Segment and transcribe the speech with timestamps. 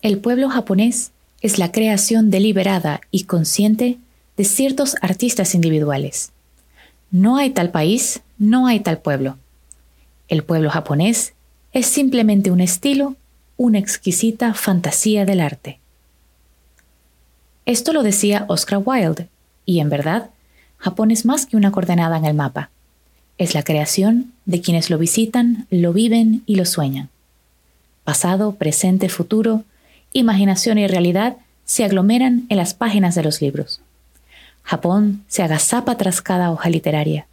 [0.00, 1.10] El pueblo japonés
[1.40, 3.98] es la creación deliberada y consciente
[4.36, 6.30] de ciertos artistas individuales.
[7.10, 9.38] No hay tal país, no hay tal pueblo.
[10.28, 11.32] El pueblo japonés
[11.72, 13.16] es simplemente un estilo,
[13.56, 15.80] una exquisita fantasía del arte.
[17.66, 19.28] Esto lo decía Oscar Wilde,
[19.66, 20.30] y en verdad,
[20.78, 22.70] Japón es más que una coordenada en el mapa.
[23.36, 27.08] Es la creación de quienes lo visitan, lo viven y lo sueñan.
[28.04, 29.64] Pasado, presente, futuro,
[30.12, 33.80] imaginación y realidad se aglomeran en las páginas de los libros.
[34.62, 37.26] Japón se agazapa tras cada hoja literaria.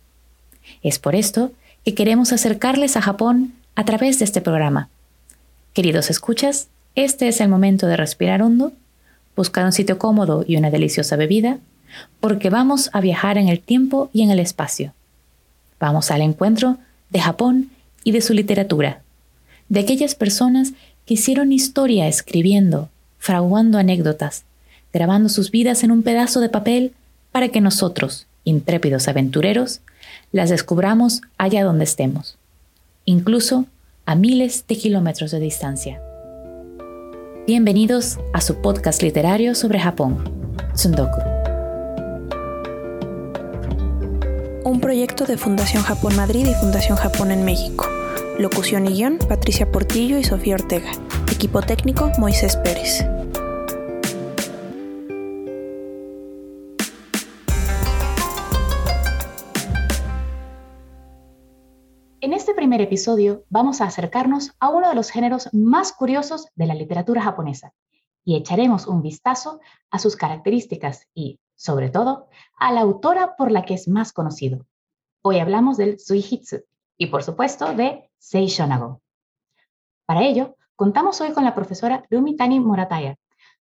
[0.82, 1.52] Es por esto
[1.84, 4.90] que queremos acercarles a Japón a través de este programa.
[5.73, 8.72] Queridos escuchas, este es el momento de respirar hondo,
[9.35, 11.60] buscar un sitio cómodo y una deliciosa bebida,
[12.20, 14.94] porque vamos a viajar en el tiempo y en el espacio.
[15.80, 16.77] Vamos al encuentro
[17.10, 17.70] de Japón
[18.04, 19.02] y de su literatura,
[19.68, 20.73] de aquellas personas
[21.05, 24.44] que hicieron historia escribiendo, fraguando anécdotas,
[24.91, 26.93] grabando sus vidas en un pedazo de papel
[27.32, 29.82] para que nosotros, intrépidos aventureros,
[30.32, 32.38] las descubramos allá donde estemos,
[33.05, 33.66] incluso
[34.05, 36.02] a miles de kilómetros de distancia.
[37.46, 40.18] Bienvenidos a su podcast literario sobre Japón,
[40.74, 41.22] Tsundoku.
[44.63, 47.85] Un proyecto de Fundación Japón Madrid y Fundación Japón en México.
[48.38, 50.91] Locución y guion, Patricia Portillo y Sofía Ortega.
[51.32, 53.00] Equipo técnico, Moisés Pérez.
[62.20, 66.66] En este primer episodio vamos a acercarnos a uno de los géneros más curiosos de
[66.66, 67.72] la literatura japonesa
[68.25, 72.28] y echaremos un vistazo a sus características y, sobre todo,
[72.58, 74.66] a la autora por la que es más conocido.
[75.22, 76.66] Hoy hablamos del Suihitsu
[76.97, 79.01] y, por supuesto, de Seishonago.
[80.06, 83.16] Para ello, contamos hoy con la profesora Rumitani Morataya,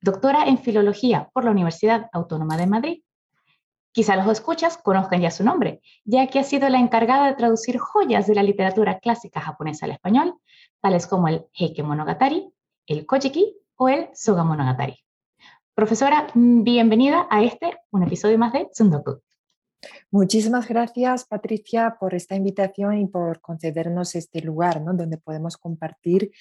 [0.02, 3.04] doctora en Filología por la Universidad Autónoma de Madrid.
[3.92, 7.78] Quizá los escuchas conozcan ya su nombre, ya que ha sido la encargada de traducir
[7.80, 10.36] joyas de la literatura clásica japonesa al español,
[10.80, 12.54] tales como el Heike Monogatari,
[12.86, 15.04] el Kojiki o el Soga Monogatari.
[15.74, 19.22] Profesora, bienvenida a este, un episodio más de Tsundoku.
[20.12, 24.94] Muchísimas gracias, Patricia, por esta invitación y por concedernos este lugar ¿no?
[24.94, 26.32] donde podemos compartir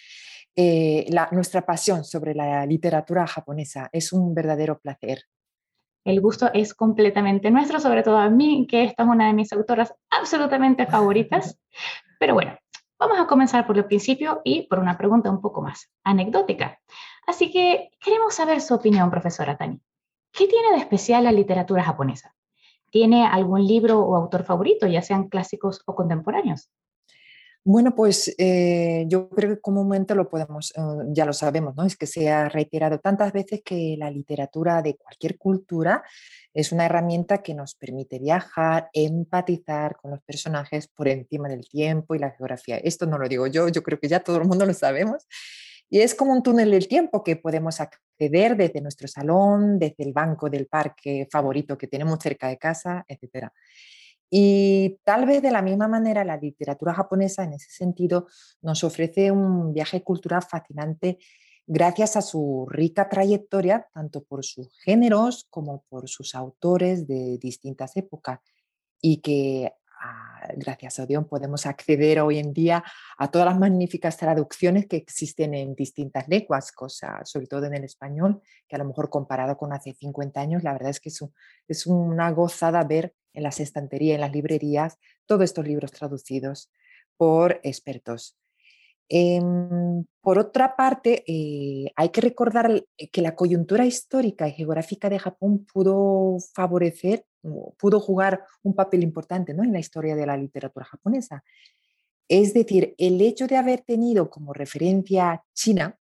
[0.57, 3.89] eh, nuestra pasión sobre la literatura japonesa.
[3.93, 5.23] Es un verdadero placer.
[6.05, 9.53] El gusto es completamente nuestro, sobre todo a mí, que esta es una de mis
[9.53, 11.59] autoras absolutamente favoritas.
[12.19, 12.57] Pero bueno,
[12.99, 16.81] vamos a comenzar por el principio y por una pregunta un poco más anecdótica.
[17.27, 19.81] Así que queremos saber su opinión, profesora Tani.
[20.33, 22.35] ¿Qué tiene de especial la literatura japonesa?
[22.91, 26.71] ¿Tiene algún libro o autor favorito, ya sean clásicos o contemporáneos?
[27.65, 31.85] Bueno, pues eh, yo creo que comúnmente lo podemos, eh, ya lo sabemos, ¿no?
[31.85, 36.03] Es que se ha reiterado tantas veces que la literatura de cualquier cultura
[36.55, 42.15] es una herramienta que nos permite viajar, empatizar con los personajes por encima del tiempo
[42.15, 42.79] y la geografía.
[42.79, 45.27] Esto no lo digo yo, yo creo que ya todo el mundo lo sabemos.
[45.91, 50.13] Y es como un túnel del tiempo que podemos acceder desde nuestro salón, desde el
[50.13, 53.49] banco del parque favorito que tenemos cerca de casa, etc.
[54.31, 58.27] Y tal vez de la misma manera la literatura japonesa en ese sentido
[58.61, 61.19] nos ofrece un viaje cultural fascinante
[61.67, 67.97] gracias a su rica trayectoria, tanto por sus géneros como por sus autores de distintas
[67.97, 68.41] épocas,
[69.01, 69.73] y que
[70.57, 72.85] gracias a Dios podemos acceder hoy en día
[73.17, 77.85] a todas las magníficas traducciones que existen en distintas lenguas, cosa, sobre todo en el
[77.85, 81.25] español, que a lo mejor comparado con hace 50 años, la verdad es que es,
[81.69, 86.71] es una gozada ver en las estanterías, en las librerías, todos estos libros traducidos
[87.17, 88.37] por expertos.
[89.09, 95.19] Em, por otra parte, eh, hay que recordar que la coyuntura histórica y geográfica de
[95.19, 97.25] Japón pudo favorecer,
[97.79, 99.65] pudo jugar un papel importante ¿no?
[99.65, 101.43] en la historia de la literatura japonesa.
[102.29, 105.99] Es decir, el hecho de haber tenido como referencia China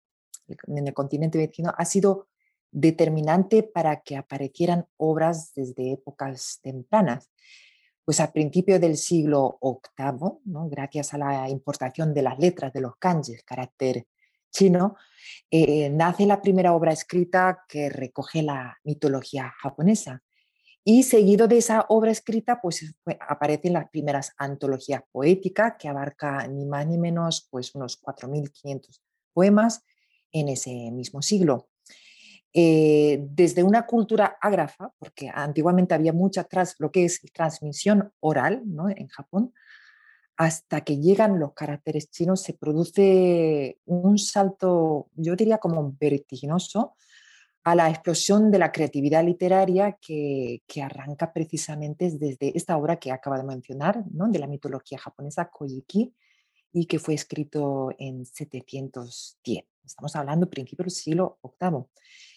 [0.67, 2.27] en el continente vecino ha sido
[2.71, 7.31] determinante para que aparecieran obras desde épocas tempranas
[8.03, 12.95] pues a principios del siglo VIII, gracias a la importación de las letras de los
[12.97, 14.07] kanjis, carácter
[14.51, 14.95] chino,
[15.49, 20.21] eh, nace la primera obra escrita que recoge la mitología japonesa.
[20.83, 22.95] Y seguido de esa obra escrita, pues
[23.27, 28.99] aparecen las primeras antologías poéticas que abarca ni más ni menos pues unos 4.500
[29.31, 29.83] poemas
[30.31, 31.70] en ese mismo siglo.
[32.53, 36.43] Eh, desde una cultura ágrafa, porque antiguamente había mucha
[36.79, 38.63] lo que es transmisión oral
[38.95, 39.53] en Japón,
[40.35, 46.95] hasta que llegan los caracteres chinos se produce un salto, yo diría como vertiginoso,
[47.63, 53.37] a la explosión de la creatividad literaria que, arranca precisamente desde esta obra que acaba
[53.37, 56.13] de mencionar, de la mitología japonesa, Kojiki,
[56.73, 59.70] y que fue escrito en 710.
[59.85, 61.85] Estamos hablando principio del siglo VIII.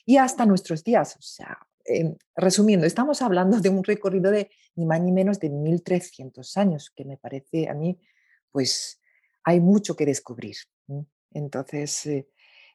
[0.06, 1.58] Y hasta nuestros días, o sea,
[2.36, 7.04] resumiendo, estamos hablando de un recorrido de ni más ni menos de 1300 años, que
[7.04, 7.98] me parece a mí,
[8.50, 9.00] pues
[9.44, 10.56] hay mucho que descubrir.
[11.32, 12.28] Entonces, eh,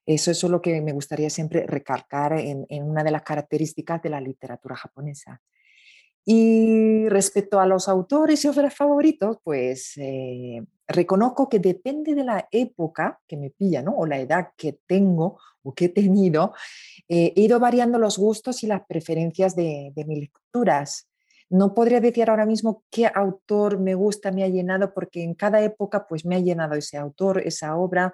[0.06, 4.22] eso, es lo que me gustaría siempre recalcar en, una de las características de la
[4.22, 5.42] literatura japonesa.
[6.26, 12.48] Y respecto a los autores y obras favoritos, pues eh, reconozco que depende de la
[12.52, 13.96] época que me pilla, ¿no?
[13.96, 16.54] O la edad que tengo o que he tenido,
[17.08, 21.08] eh, he ido variando los gustos y las preferencias de, de mis lecturas.
[21.50, 25.62] No podría decir ahora mismo qué autor me gusta, me ha llenado, porque en cada
[25.62, 28.14] época pues me ha llenado ese autor, esa obra,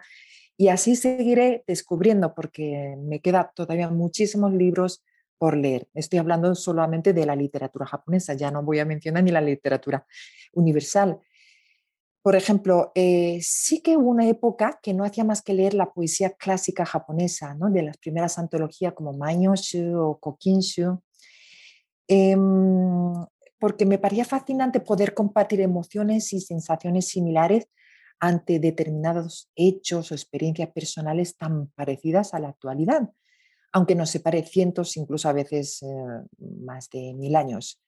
[0.58, 5.04] y así seguiré descubriendo, porque me quedan todavía muchísimos libros
[5.38, 5.90] por leer.
[5.94, 10.06] Estoy hablando solamente de la literatura japonesa, ya no voy a mencionar ni la literatura
[10.54, 11.20] universal.
[12.26, 15.94] Por ejemplo, eh, sí que hubo una época que no hacía más que leer la
[15.94, 17.70] poesía clásica japonesa, ¿no?
[17.70, 21.04] de las primeras antologías como Manyoshu o Kokinshu,
[22.08, 23.14] em,
[23.60, 27.68] porque me parecía fascinante poder compartir emociones y sensaciones similares
[28.20, 33.08] ante determinados hechos o experiencias personales tan parecidas a la actualidad,
[33.72, 35.88] aunque nos separe cientos, incluso a veces eh,
[36.40, 37.85] más de mil años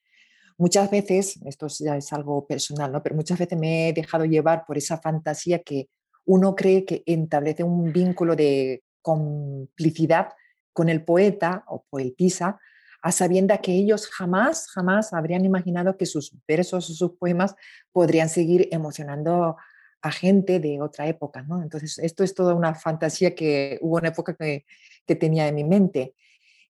[0.57, 3.01] muchas veces, esto ya es algo personal, ¿no?
[3.03, 5.89] pero muchas veces me he dejado llevar por esa fantasía que
[6.25, 10.29] uno cree que establece un vínculo de complicidad
[10.73, 12.59] con el poeta o poetisa,
[13.01, 17.55] a sabienda que ellos jamás, jamás habrían imaginado que sus versos o sus poemas
[17.91, 19.55] podrían seguir emocionando
[20.01, 21.43] a gente de otra época.
[21.43, 21.61] ¿no?
[21.61, 24.65] Entonces, esto es toda una fantasía que hubo una época que,
[25.05, 26.15] que tenía en mi mente.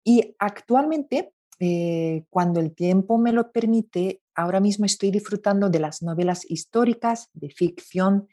[0.04, 6.02] Y actualmente eh, cuando el tiempo me lo permite, ahora mismo estoy disfrutando de las
[6.02, 8.28] novelas históricas de ficción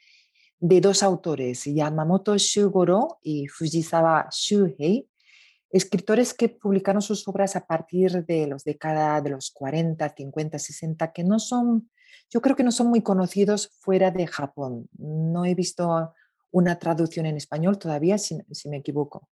[0.59, 5.09] de dos autores, Yamamoto Shugoro y Fujisawa Shuhei,
[5.71, 11.13] escritores que publicaron sus obras a partir de los décadas de los 40, 50, 60,
[11.13, 11.91] que no son,
[12.31, 14.89] yo creo que no son muy conocidos fuera de Japón.
[14.99, 16.13] No he visto
[16.51, 18.37] una traducción en español todavía, si
[18.69, 19.29] me equivoco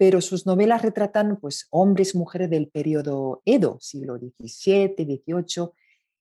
[0.00, 5.68] pero sus novelas retratan pues, hombres y mujeres del periodo Edo, siglo XVII, XVIII,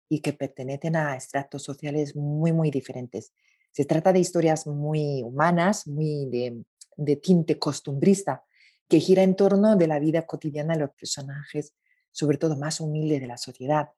[0.09, 3.31] y que pertenecen a estratos sociales muy, muy diferentes.
[3.71, 6.61] Se trata de historias muy humanas, muy de,
[6.97, 8.43] de tinte costumbrista,
[8.89, 11.73] que gira en torno de la vida cotidiana de los personajes,
[12.11, 13.91] sobre todo más humildes de la sociedad.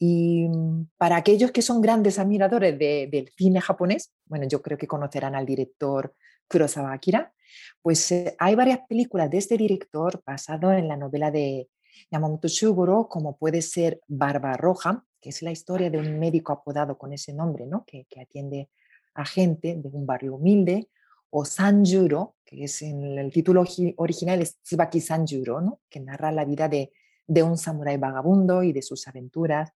[0.00, 4.88] Y mm, para aquellos que son grandes admiradores del cine japonés, bueno, yo creo que
[4.88, 6.12] conocerán al director
[6.48, 7.32] Kurosawa Akira,
[7.80, 11.68] pues eh, hay varias películas de este director basado en la novela de
[12.10, 16.98] Yamamoto Shugoro, como puede ser Barba Roja, que es la historia de un médico apodado
[16.98, 17.84] con ese nombre, ¿no?
[17.86, 18.70] que, atiende
[19.14, 20.88] a gente de un barrio humilde,
[21.30, 23.64] o Sanjuro, que es en el título
[23.96, 25.80] original es Tsubaki Sanjuro, ¿no?
[25.88, 26.92] que narra la vida de,
[27.26, 29.72] de un samurái vagabundo y de sus aventuras.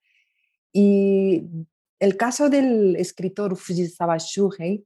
[0.74, 1.44] Y
[2.00, 4.86] el caso del escritor Fujisawa Shuhei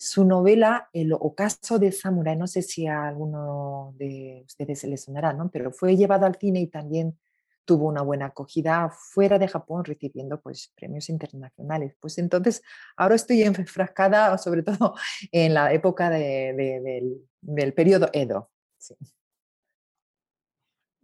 [0.00, 4.96] su novela El ocaso de Samurai, no sé si a alguno de ustedes se le
[4.96, 5.50] sonará, ¿no?
[5.50, 7.18] pero fue llevado al cine y también
[7.66, 11.94] tuvo una buena acogida fuera de Japón, recibiendo pues, premios internacionales.
[12.00, 12.62] Pues entonces,
[12.96, 14.94] ahora estoy enfrascada sobre todo
[15.32, 18.50] en la época del, del, periodo Edo.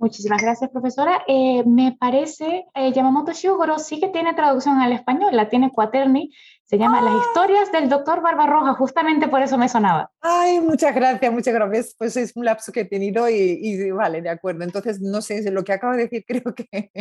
[0.07, 1.25] Muchísimas gracias, profesora.
[1.27, 6.31] Eh, me parece, eh, Yamamoto Shugoro sí que tiene traducción al español, la tiene Quaterni,
[6.65, 7.23] se llama Las ¡Ah!
[7.27, 10.13] historias del doctor Barbarroja, justamente por eso me sonaba.
[10.21, 11.97] Ay, muchas gracias, muchas gracias.
[11.99, 14.63] Pues es un lapso que he tenido y, vale, de acuerdo.
[14.63, 16.93] Entonces, no sé, lo que acabo de decir creo que...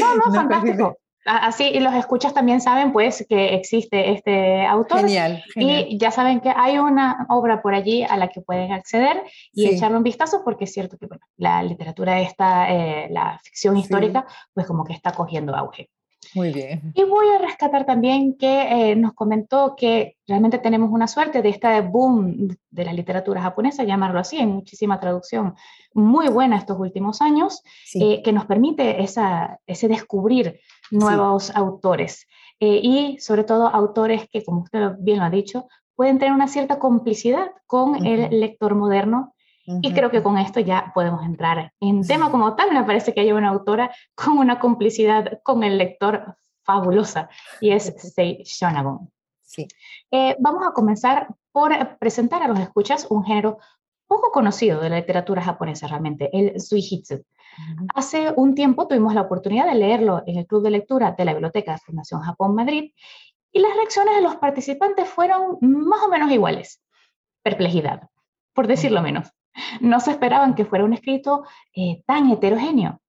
[0.00, 0.96] No, no, fantástico.
[1.24, 5.00] Así y los escuchas también saben pues que existe este autor.
[5.00, 9.22] Genial, Y ya saben que hay una obra por allí a la que pueden acceder
[9.52, 13.76] y echarle un vistazo porque es cierto que bueno, la literatura esta, eh, la ficción
[13.76, 15.88] histórica, pues como que está cogiendo auge.
[16.34, 16.92] Muy bien.
[16.94, 21.48] Y voy a rescatar también que eh, nos comentó que realmente tenemos una suerte de
[21.50, 25.54] este boom de la literatura japonesa, llamarlo así, en muchísima traducción
[25.92, 27.62] muy buena estos últimos años,
[27.94, 30.60] eh, que nos permite esa, ese descubrir
[30.90, 32.26] nuevos autores.
[32.58, 36.48] Eh, y sobre todo autores que, como usted bien lo ha dicho, pueden tener una
[36.48, 39.33] cierta complicidad con el lector moderno
[39.66, 42.72] y creo que con esto ya podemos entrar en tema como tal.
[42.72, 47.28] Me parece que hay una autora con una complicidad con el lector fabulosa
[47.60, 49.10] y es Sei Shonagon.
[49.42, 49.68] Sí.
[50.10, 53.58] Eh, vamos a comenzar por presentar a los escuchas un género
[54.06, 57.24] poco conocido de la literatura japonesa realmente, el suihitsu.
[57.94, 61.32] Hace un tiempo tuvimos la oportunidad de leerlo en el club de lectura de la
[61.32, 62.92] Biblioteca de Fundación Japón Madrid
[63.52, 66.82] y las reacciones de los participantes fueron más o menos iguales.
[67.42, 68.08] Perplejidad,
[68.52, 69.32] por decirlo menos.
[69.80, 71.44] No se esperaban que fuera un escrito
[71.74, 73.00] eh, tan heterogéneo.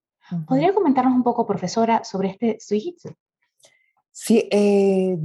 [0.47, 3.09] ¿Podría comentarnos un poco, profesora, sobre este suihitsu?
[4.11, 5.17] Sí, eh,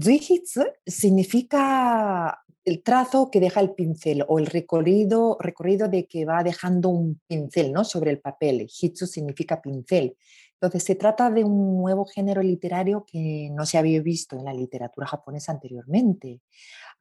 [0.84, 6.88] significa el trazo que deja el pincel o el recorrido, recorrido de que va dejando
[6.88, 7.84] un pincel ¿no?
[7.84, 8.68] sobre el papel.
[8.68, 10.16] Hitsu significa pincel.
[10.60, 14.52] Entonces, se trata de un nuevo género literario que no se había visto en la
[14.52, 16.42] literatura japonesa anteriormente,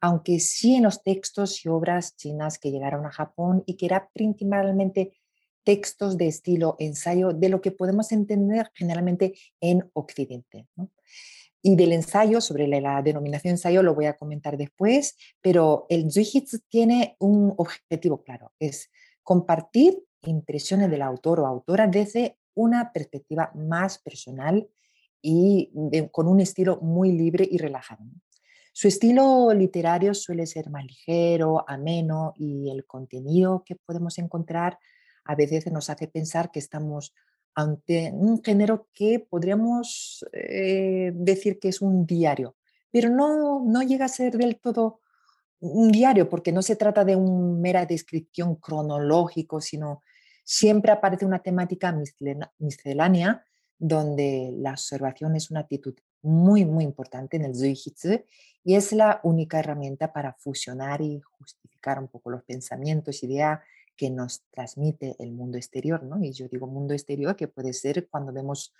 [0.00, 4.08] aunque sí en los textos y obras chinas que llegaron a Japón y que eran
[4.14, 5.12] principalmente
[5.62, 10.66] textos de estilo ensayo de lo que podemos entender generalmente en Occidente.
[11.60, 16.60] Y del ensayo, sobre la, denominación ensayo lo voy a comentar después, pero el Zuihitsu
[16.70, 18.90] tiene un objetivo claro, es
[19.22, 24.68] compartir impresiones del autor o autora desde una perspectiva más personal
[25.22, 25.70] y
[26.12, 28.04] con un estilo muy libre y relajado.
[28.72, 34.78] Su estilo literario suele ser más ligero, ameno y el contenido que podemos encontrar
[35.24, 37.12] a veces nos hace pensar que estamos
[37.54, 42.56] ante un género que podríamos eh, decir que es un diario,
[42.90, 45.00] pero no, no llega a ser del todo
[45.58, 50.02] un diario porque no se trata de una mera descripción cronológico, sino
[50.44, 51.96] siempre aparece una temática
[52.58, 53.44] miscelánea
[53.78, 58.22] donde la observación es una actitud muy, muy importante en el Zuihitsu
[58.62, 63.60] y es la única herramienta para fusionar y justificar un poco los pensamientos, ideas
[63.96, 66.22] que nos transmite el mundo exterior, ¿no?
[66.22, 68.72] Y yo digo mundo exterior que puede ser cuando vemos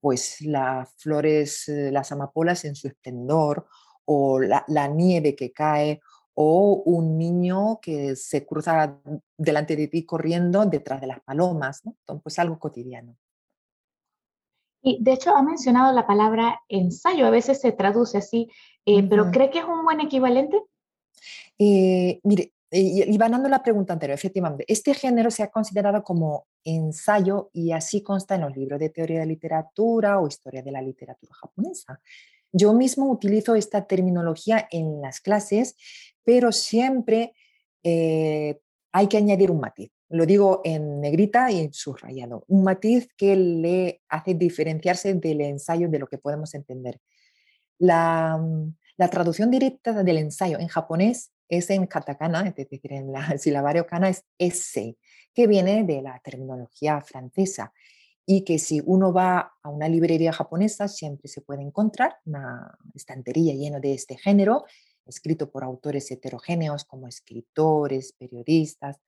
[0.00, 3.66] pues las flores, eh, las amapolas en su esplendor,
[4.06, 6.00] o la, nieve que cae,
[6.38, 8.98] o un niño que se cruza
[9.38, 11.96] delante de ti corriendo detrás de las palomas, ¿no?
[12.00, 13.16] Entonces, pues algo cotidiano.
[14.82, 18.50] Y de hecho ha mencionado la palabra ensayo, a veces se traduce así,
[18.84, 20.62] eh, pero ¿cree que es un buen equivalente?
[21.58, 26.46] Eh, mire, y, van dando la pregunta anterior, efectivamente, este género se ha considerado como
[26.64, 30.82] ensayo y así consta en los libros de teoría de literatura o historia de la
[30.82, 32.00] literatura japonesa.
[32.52, 35.76] Yo mismo utilizo esta terminología en las clases,
[36.26, 37.34] pero siempre
[37.84, 38.58] eh,
[38.90, 39.92] hay que añadir un matiz.
[40.08, 42.44] Lo digo en negrita y en subrayado.
[42.48, 47.00] Un matiz que le hace diferenciarse del ensayo de lo que podemos entender.
[47.78, 48.44] La,
[48.96, 53.86] la traducción directa del ensayo en japonés es en katakana, es decir, en la silabario
[53.86, 54.98] kana es ese,
[55.32, 57.72] que viene de la terminología francesa
[58.24, 63.54] y que si uno va a una librería japonesa siempre se puede encontrar una estantería
[63.54, 64.64] llena de este género,
[65.06, 68.98] escrito por autores heterogéneos como escritores, periodistas,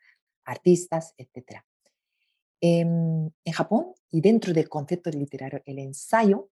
[0.45, 1.63] artistas, etc.
[2.61, 6.51] En, en Japón y dentro del concepto literario, el ensayo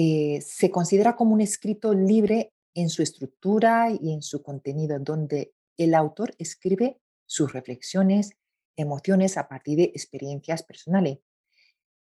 [0.00, 5.52] eh, se considera como un escrito libre en su estructura y en su contenido, donde
[5.76, 8.30] el autor escribe sus reflexiones,
[8.76, 11.18] emociones a partir de experiencias personales.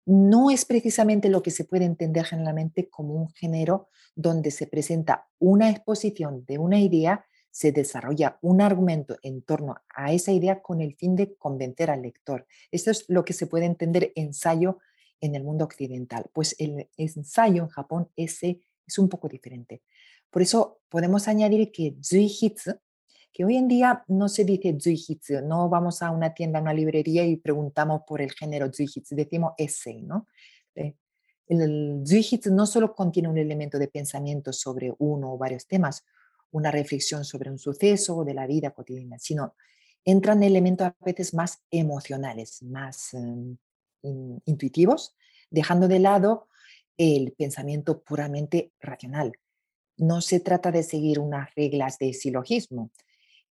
[0.05, 5.29] No es precisamente lo que se puede entender generalmente como un género donde se presenta
[5.39, 10.81] una exposición de una idea, se desarrolla un argumento en torno a esa idea con
[10.81, 12.47] el fin de convencer al lector.
[12.71, 14.79] Esto es lo que se puede entender ensayo
[15.21, 16.25] en el mundo occidental.
[16.33, 19.83] Pues el ensayo en Japón ese es un poco diferente.
[20.31, 22.73] Por eso podemos añadir que Zuihitsu,
[23.33, 26.75] que hoy en día no se dice Zuihitsu, no vamos a una tienda, a una
[26.75, 30.27] librería y preguntamos por el género Zuihitsu, decimos essay, ¿no?
[30.75, 30.95] Eh,
[31.49, 36.05] el Zuihitsu no solo contiene un elemento de pensamiento sobre uno o varios temas,
[36.51, 39.55] una reflexión sobre un suceso de la vida cotidiana, sino
[40.05, 43.57] entran elementos a veces más emocionales, más em,
[44.45, 45.15] intuitivos,
[45.51, 46.49] dejando de lado
[46.99, 49.33] el pensamiento puramente racional
[49.97, 52.91] no se trata de seguir unas reglas de silogismo.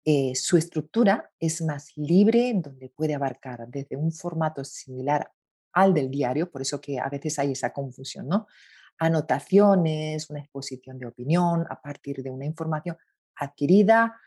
[0.04, 5.32] Eh, su estructura es más libre, donde puede abarcar desde un formato similar
[5.74, 8.48] al del diario, por eso que a veces hay esa confusión, ¿no?
[8.98, 12.98] Anotaciones, una exposición de opinión a partir de una información
[13.36, 14.20] adquirida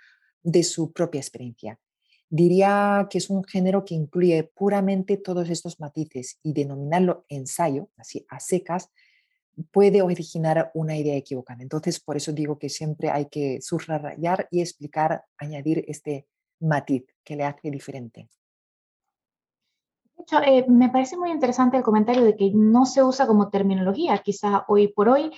[0.42, 1.78] de su propia experiencia.
[2.28, 8.26] Diría que es un género que incluye puramente todos estos matices y denominarlo ensayo, así
[8.28, 8.90] a secas,
[9.70, 11.62] puede originar una idea equivocada.
[11.62, 16.26] Entonces, por eso digo que siempre hay que subrayar y explicar, añadir este
[16.60, 18.28] matiz que le hace diferente.
[20.16, 23.50] De hecho, eh, me parece muy interesante el comentario de que no se usa como
[23.50, 25.30] terminología, quizá hoy por hoy,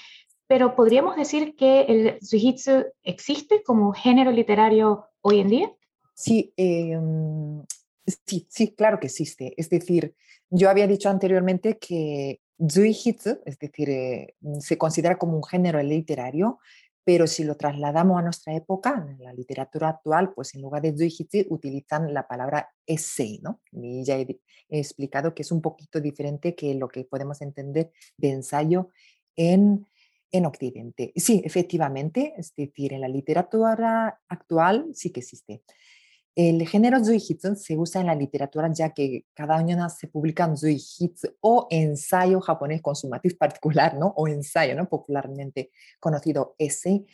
[0.47, 5.73] pero ¿podríamos decir que el Zuihitsu existe como género literario hoy en día?
[6.15, 7.65] Sí, em,
[8.27, 9.55] sí, sí, claro que existe.
[9.57, 10.15] Es decir,
[10.51, 16.59] yo había dicho anteriormente que Zuihitsu, es decir, eh, se considera como un género literario,
[17.05, 20.97] pero si lo trasladamos a nuestra época, en la literatura actual, pues en lugar de
[20.97, 23.61] Zuihitsu utilizan la palabra essay, ¿no?
[23.71, 27.93] Y ya he, he, explicado que es un poquito diferente que lo que podemos entender
[28.17, 28.91] de ensayo
[29.37, 29.87] en,
[30.33, 31.13] en Occidente.
[31.15, 35.63] Sí, efectivamente, es decir, en la literatura actual sí que existe.
[36.37, 41.29] El género Zuihitsu se usa en la literatura ya que cada año se publican Zuihitsu
[41.41, 44.09] o ensayo japonés con su matiz particular, ¿no?
[44.19, 44.87] O ensayo, ¿no?
[44.87, 47.07] Popularmente conocido ese,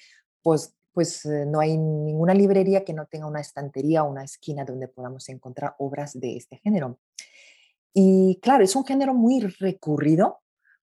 [0.43, 4.65] pues, pues eh, no hay ninguna librería que no tenga una estantería o una esquina
[4.65, 6.99] donde podamos encontrar obras de este género.
[7.95, 10.41] Y claro, es un género muy recurrido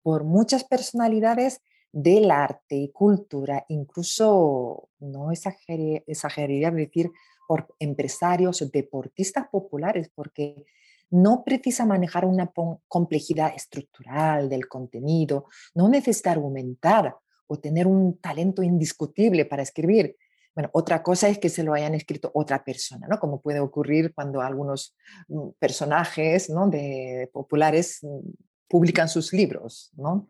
[0.03, 7.11] por muchas personalidades del arte y cultura, incluso, no exageraría decir,
[7.49, 10.67] por empresarios deportistas populares, porque
[11.09, 12.53] no precisa manejar una
[12.87, 20.15] complejidad estructural del contenido, no necesita argumentar o tener un talento indiscutible para escribir.
[20.55, 23.19] Bueno, otra cosa es que se lo hayan escrito otra persona, ¿no?
[23.19, 24.95] Como puede ocurrir cuando algunos
[25.29, 26.69] mm, personajes ¿no?
[26.69, 28.29] de populares mm,
[28.69, 30.29] publican sus libros, ¿no?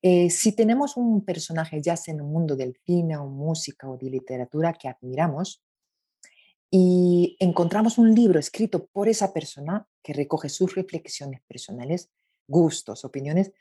[0.00, 3.96] Eh, si tenemos un personaje, ya sea en el mundo del cine o música o
[3.96, 5.65] de literatura que admiramos,
[6.70, 12.10] y encontramos un libro escrito por esa persona que recoge sus reflexiones personales,
[12.48, 13.52] gustos, opiniones,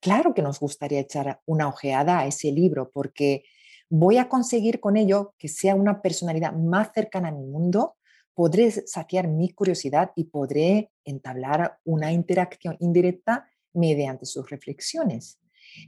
[0.00, 3.44] claro que nos gustaría echar una ojeada a ese libro porque
[3.88, 7.96] voy a conseguir con ello que sea una personalidad más cercana a mi mundo,
[8.34, 15.38] podré saciar mi curiosidad y podré entablar una interacción indirecta mediante sus reflexiones.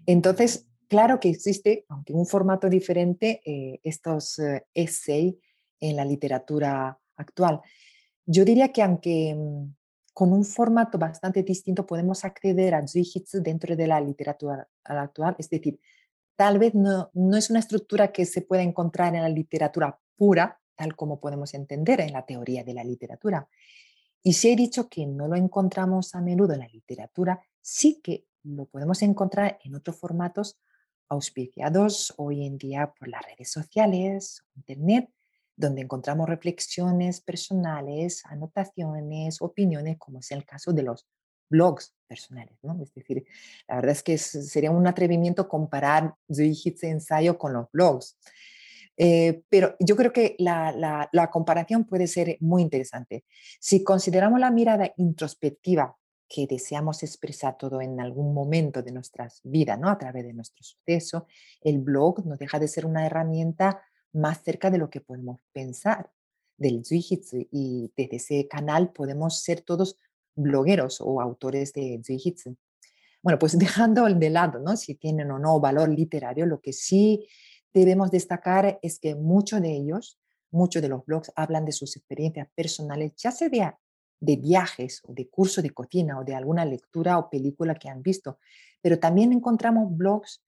[0.07, 4.65] Entonces, claro que existe, aunque en un formato diferente, eh, estos eh,
[5.81, 7.61] en la literatura actual.
[8.27, 9.75] Yo diría que aunque mm,
[10.13, 15.51] con un formato bastante distinto podemos acceder a Zuihitsu dentro de la literatura actual, es
[15.51, 15.81] decir,
[16.37, 20.61] tal vez no, no es una estructura que se pueda encontrar en la literatura pura,
[20.77, 23.49] tal como podemos entender en la teoría de la literatura.
[24.23, 28.27] Y si he dicho que no lo encontramos a menudo en la literatura, sí que
[28.45, 30.59] lo podemos encontrar en otros formatos
[31.09, 35.11] auspiciados hoy en día por las redes sociales, Internet,
[35.57, 41.07] donde encontramos reflexiones personales, anotaciones, opiniones, como es el caso de los
[41.49, 42.57] blogs personales.
[42.63, 42.81] ¿no?
[42.83, 43.25] Es decir,
[43.69, 48.19] la verdad es que sería un atrevimiento comparar Zuihitsu ensayo con los blogs.
[48.97, 53.25] Eh, pero yo creo que la, la, la, comparación puede ser muy interesante.
[53.59, 55.97] Si consideramos la mirada introspectiva
[56.29, 59.89] que deseamos expresar todo en algún momento de nuestras vidas, ¿no?
[59.89, 61.27] a través de nuestro suceso,
[61.61, 63.83] el blog no deja de ser una herramienta
[64.15, 66.11] más cerca de lo que podemos pensar
[66.57, 69.99] del Zuihitsu y desde ese canal podemos ser todos
[70.37, 72.57] blogueros o autores de Zuihitsu.
[73.23, 74.77] Bueno, pues dejando de lado ¿no?
[74.77, 77.27] si tienen o no valor literario, lo que sí
[77.73, 82.49] debemos destacar es que muchos de ellos, muchos de los blogs hablan de sus experiencias
[82.55, 83.73] personales, ya sea de,
[84.21, 88.03] de viajes o de curso de cocina o de alguna lectura o película que han
[88.03, 88.39] visto,
[88.81, 90.44] pero también encontramos blogs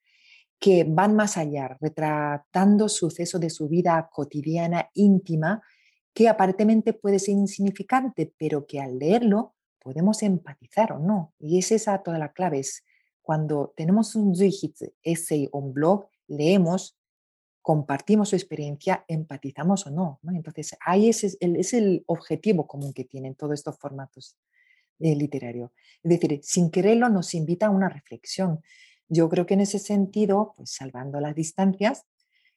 [0.58, 5.62] que van más allá, retratando sucesos de su vida cotidiana íntima
[6.14, 11.34] que aparentemente puede ser insignificante, pero que al leerlo podemos empatizar o no.
[11.38, 12.84] Y es esa toda la clave, es
[13.20, 16.96] cuando tenemos un zuihitsu, essay o un blog, leemos,
[17.60, 20.20] compartimos su experiencia, empatizamos o no.
[20.32, 24.38] Entonces, ahí es el, es el objetivo común que tienen todos estos formatos
[25.00, 25.70] eh, literarios.
[26.02, 28.62] Es decir, sin quererlo nos invita a una reflexión.
[29.08, 32.04] Yo creo que en ese sentido, pues salvando las distancias,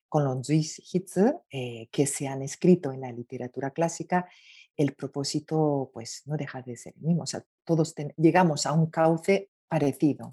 [0.09, 4.27] con los Zuihitsu eh, que se han escrito en la literatura clásica,
[4.75, 7.23] el propósito pues no deja de ser el mismo.
[7.23, 10.31] O sea, todos llegamos a un cauce parecido.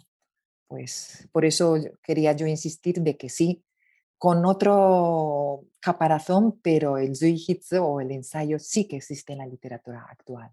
[0.67, 3.63] Pues por eso quería yo insistir de que sí,
[4.19, 10.07] con otro caparazón, pero el Zuihitsu o el ensayo sí que existe en la literatura
[10.09, 10.51] actual.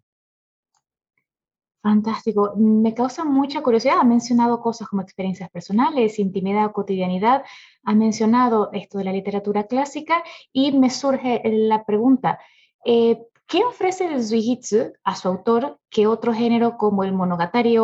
[1.84, 2.54] Fantástico.
[2.56, 4.00] Me causa mucha curiosidad.
[4.00, 7.44] Ha mencionado cosas como experiencias personales, intimidad, cotidianidad.
[7.84, 12.40] Ha mencionado esto de la literatura clásica y me surge la pregunta,
[12.86, 17.76] eh, ¿qué ofrece el Zuihitsu a su autor que otro género como el monogatari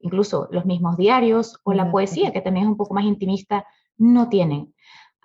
[0.00, 3.66] incluso los mismos diarios o la poesía, que también es un poco más intimista,
[3.96, 4.74] no tienen?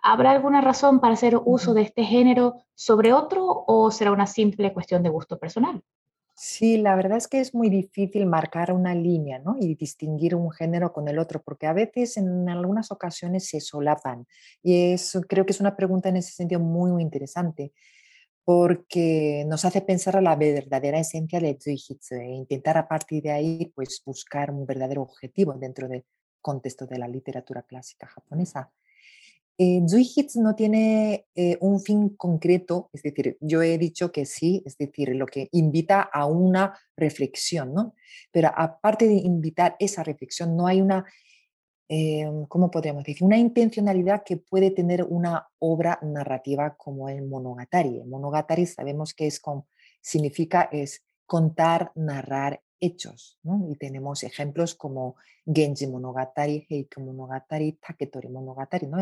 [0.02, 4.72] ¿Habrá alguna razón para hacer uso de este género sobre otro o será una simple
[4.72, 5.84] cuestión de gusto personal?
[6.44, 9.58] Sí, la verdad es que es muy difícil marcar una línea ¿no?
[9.60, 14.26] y distinguir un género con el otro, porque a veces en algunas ocasiones se solapan.
[14.64, 17.74] Y eso creo que es una pregunta en ese sentido muy, muy interesante,
[18.44, 23.32] porque nos hace pensar a la verdadera esencia del Zhuijitsu e intentar a partir de
[23.32, 26.06] ahí pues, buscar un verdadero objetivo dentro del
[26.42, 28.72] contexto de la literatura clásica japonesa.
[29.58, 29.82] Eh,
[30.36, 35.16] no tiene eh, un fin concreto, es decir, yo he dicho que sí, es decir,
[35.16, 37.94] lo que invita a una reflexión, ¿no?
[38.32, 41.06] Pero aparte de invitar esa reflexión, no hay una,
[41.90, 43.24] eh, ¿cómo podríamos decir?
[43.24, 48.00] Una intencionalidad que puede tener una obra narrativa como el Monogatari.
[48.00, 49.66] El Monogatari sabemos que es con,
[50.02, 53.66] significa es contar, narrar hechos, ¿no?
[53.70, 55.16] Y tenemos ejemplos como
[55.46, 58.98] Genji Monogatari, Heike Monogatari, Taketori Monogatari, ¿no?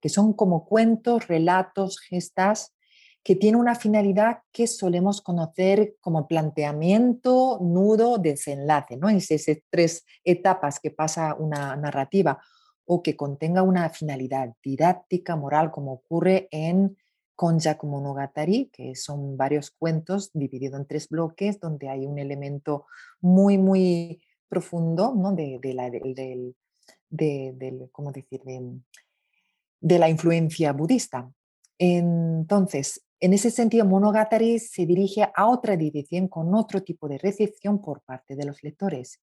[0.00, 2.74] que son como cuentos, relatos, gestas
[3.22, 9.10] que tienen una finalidad que solemos conocer como planteamiento, nudo, desenlace, ¿no?
[9.10, 12.40] Es esas tres etapas que pasa una narrativa
[12.86, 16.96] o que contenga una finalidad didáctica, moral, como ocurre en
[17.40, 22.84] Konjaku Monogatari, que son varios cuentos divididos en tres bloques, donde hay un elemento
[23.22, 25.14] muy, muy profundo.
[25.34, 26.54] De, la, de,
[29.80, 31.32] de la influencia budista.
[31.78, 37.80] Entonces, en ese sentido, Monogatari se dirige a otra dirección con otro tipo de recepción
[37.80, 39.18] por parte de los lectores.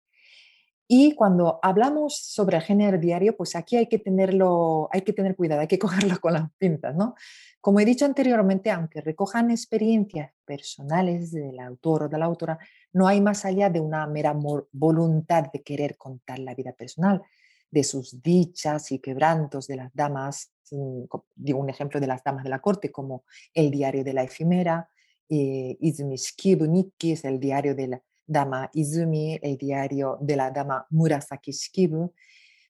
[0.88, 5.36] Y cuando hablamos sobre el género diario, pues aquí hay que tenerlo, hay que tener
[5.36, 7.16] cuidado, hay que cogerlo con las pinzas, ¿no?
[7.60, 12.60] Como he dicho anteriormente, aunque recojan experiencias personales del autor o de la autora,
[12.94, 14.36] no hay más allá de una mera
[14.72, 17.24] voluntad de querer contar la vida personal,
[17.72, 22.44] de sus dichas y quebrantos de las damas, mm, digo un ejemplo de las damas
[22.44, 24.88] de la corte, como el diario de la efimera,
[25.28, 31.52] eh, Nikki es el diario de la dama Izumi, el diario de la dama Murasaki
[31.52, 32.14] Shikibu,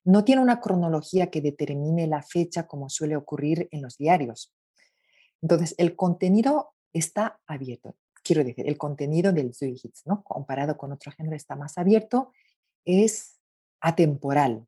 [0.06, 4.54] no tiene una cronología que determine la fecha como suele ocurrir en los diarios.
[5.42, 7.96] Entonces, el contenido está abierto.
[8.24, 10.24] Quiero decir, el contenido del Zuihits, ¿no?
[10.24, 12.32] comparado con otro género, está más abierto,
[12.86, 13.40] es
[13.82, 14.66] atemporal.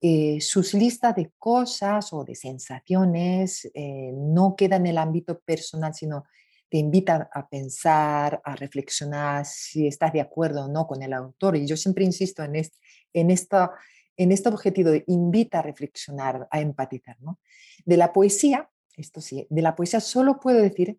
[0.00, 5.92] Eh, sus listas de cosas o de sensaciones eh, no quedan en el ámbito personal,
[5.92, 6.24] sino
[6.68, 11.56] te invitan a pensar, a reflexionar si estás de acuerdo o no con el autor.
[11.56, 12.78] Y yo siempre insisto en, este,
[13.12, 13.72] en, esta,
[14.16, 17.16] en este objetivo de invita a reflexionar, a empatizar.
[17.20, 17.38] ¿no?
[17.84, 20.98] De la poesía, esto sí, de la poesía solo puedo decir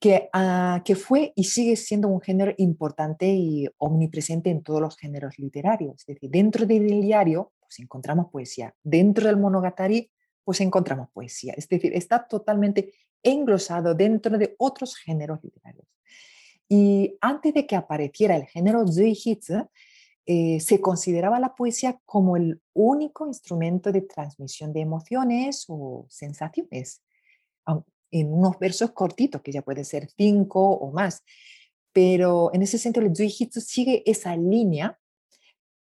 [0.00, 4.96] que, ah, que fue y sigue siendo un género importante y omnipresente en todos los
[4.96, 5.96] géneros literarios.
[6.00, 8.74] Es decir, dentro del diario pues encontramos poesía.
[8.82, 10.10] Dentro del monogatari,
[10.48, 11.52] pues encontramos poesía.
[11.58, 15.86] Es decir, está totalmente englosado dentro de otros géneros literarios.
[16.66, 19.68] Y antes de que apareciera el género Zuihitsu,
[20.24, 27.02] eh, se consideraba la poesía como el único instrumento de transmisión de emociones o sensaciones,
[28.10, 31.24] en unos versos cortitos, que ya puede ser cinco o más.
[31.92, 34.98] Pero en ese sentido, el Zuihitsu sigue esa línea,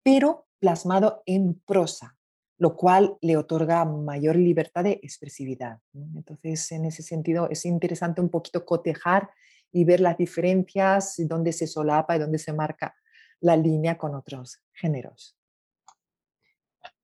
[0.03, 2.16] pero plasmado en prosa,
[2.57, 5.79] lo cual le otorga mayor libertad de expresividad.
[5.93, 9.29] Entonces, en ese sentido, es interesante un poquito cotejar
[9.71, 12.95] y ver las diferencias, dónde se solapa y dónde se marca
[13.39, 15.37] la línea con otros géneros.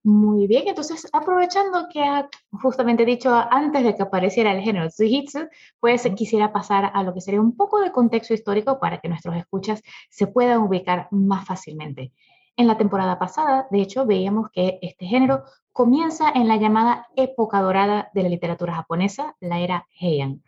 [0.05, 2.29] Muy bien, entonces aprovechando que ha
[2.61, 5.47] justamente dicho antes de que apareciera el género Zujitsu,
[5.79, 9.37] pues quisiera pasar a lo que sería un poco de contexto histórico para que nuestros
[9.37, 12.11] escuchas se puedan ubicar más fácilmente.
[12.55, 17.61] En la temporada pasada, de hecho, veíamos que este género comienza en la llamada época
[17.61, 20.43] dorada de la literatura japonesa, la era Heian.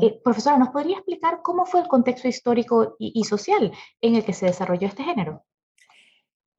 [0.00, 4.32] Eh, profesora, ¿nos podría explicar cómo fue el contexto histórico y social en el que
[4.32, 5.44] se desarrolló este género?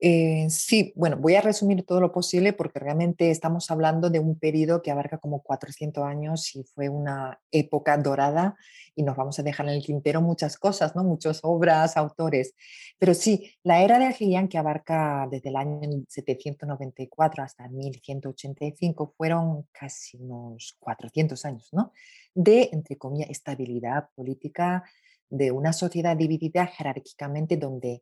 [0.04, 4.40] Eh, sí, bueno, voy a resumir todo lo posible porque realmente estamos hablando de un
[4.40, 8.58] periodo que abarca como 400 años y fue una época dorada
[8.96, 11.04] y nos vamos a dejar en el tintero muchas cosas, ¿no?
[11.04, 12.56] Muchas obras, autores.
[12.98, 19.68] Pero sí, la era de Heian que abarca desde el año 794 hasta 1185 fueron
[19.72, 21.94] casi unos 400 años, ¿no?
[22.34, 24.84] De, entre comillas, estabilidad política
[25.30, 28.02] de una sociedad dividida jerárquicamente donde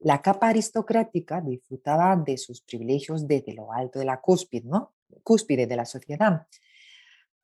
[0.00, 4.94] la capa aristocrática disfrutaba de sus privilegios desde lo alto de la cúspide, ¿no?
[5.22, 6.46] cúspide de la sociedad.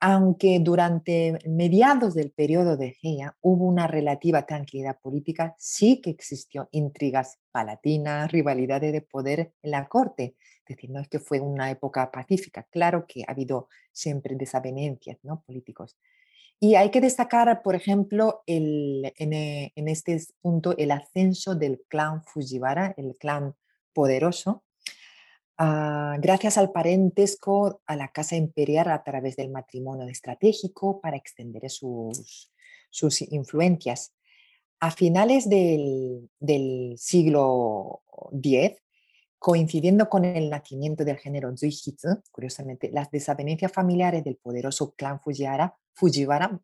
[0.01, 6.69] Aunque durante mediados del periodo de Gea hubo una relativa tranquilidad política, sí que existió
[6.73, 10.37] intrigas palatinas, rivalidades de poder en la corte.
[10.66, 15.19] Es decir, no es que fue una época pacífica, claro que ha habido siempre desavenencias
[15.23, 15.42] ¿no?
[15.47, 15.97] políticos.
[16.59, 22.95] Y hay que destacar, por ejemplo, eh, en, este punto el ascenso del clan Fujiwara,
[22.97, 23.55] el clan
[23.92, 24.64] poderoso,
[25.59, 31.69] ah, gracias al parentesco a la casa imperial a través del matrimonio estratégico para extender
[31.71, 32.51] sus,
[33.31, 34.14] influencias.
[34.81, 38.86] A finales del siglo X,
[39.38, 45.77] coincidiendo con el nacimiento del género Zuihitsu, curiosamente, las desavenencias familiares del poderoso clan Fujiwara,
[45.94, 46.61] Fujiwara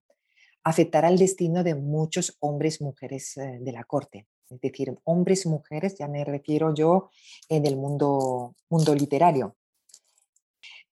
[0.65, 4.27] afectará el destino de muchos hombres y mujeres eh, de la corte.
[4.49, 7.11] Es decir, hombres y mujeres, ya me refiero yo
[7.49, 9.57] en el mundo, mundo literario.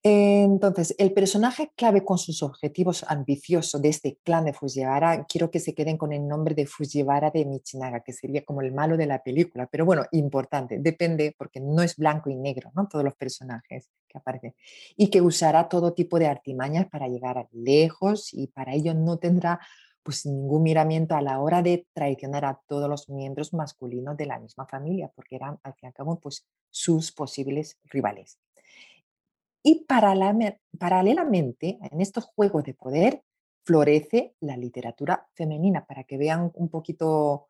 [0.02, 5.60] Entonces, el personaje clave con sus objetivos ambiciosos de este clan de Fujiwara, quiero que
[5.60, 9.06] se queden con el nombre de Fujiwara de Michinaga, que sería como el malo de
[9.06, 12.88] la película, pero bueno, importante, depende porque no es blanco y negro, ¿no?
[12.88, 14.54] Todos los personajes que aparecen.
[14.96, 19.60] Y que usará todo tipo de artimañas para llegar lejos y para ello no tendrá
[20.02, 24.38] pues ningún miramiento a la hora de traicionar a todos los miembros masculinos de la
[24.38, 28.38] misma familia, porque eran al fin y al cabo pues sus posibles rivales.
[29.62, 33.22] Y paralelamente, en estos juegos de poder,
[33.64, 37.48] florece la literatura femenina, para que vean un poquito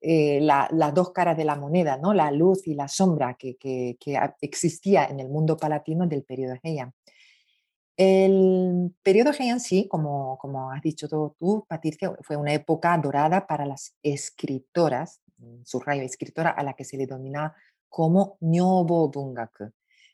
[0.00, 2.14] eh, las dos caras de la moneda, ¿no?
[2.14, 3.96] la luz y la sombra que, que,
[4.40, 6.94] existía en el mundo palatino del periodo Heian.
[7.96, 13.66] El periodo Heian, sí, como, como has dicho tú, Patricia, fue una época dorada para
[13.66, 15.20] las escritoras,
[15.64, 17.54] subrayo escritora, a la que se le denomina
[17.90, 19.70] como Nyobo Bungaku,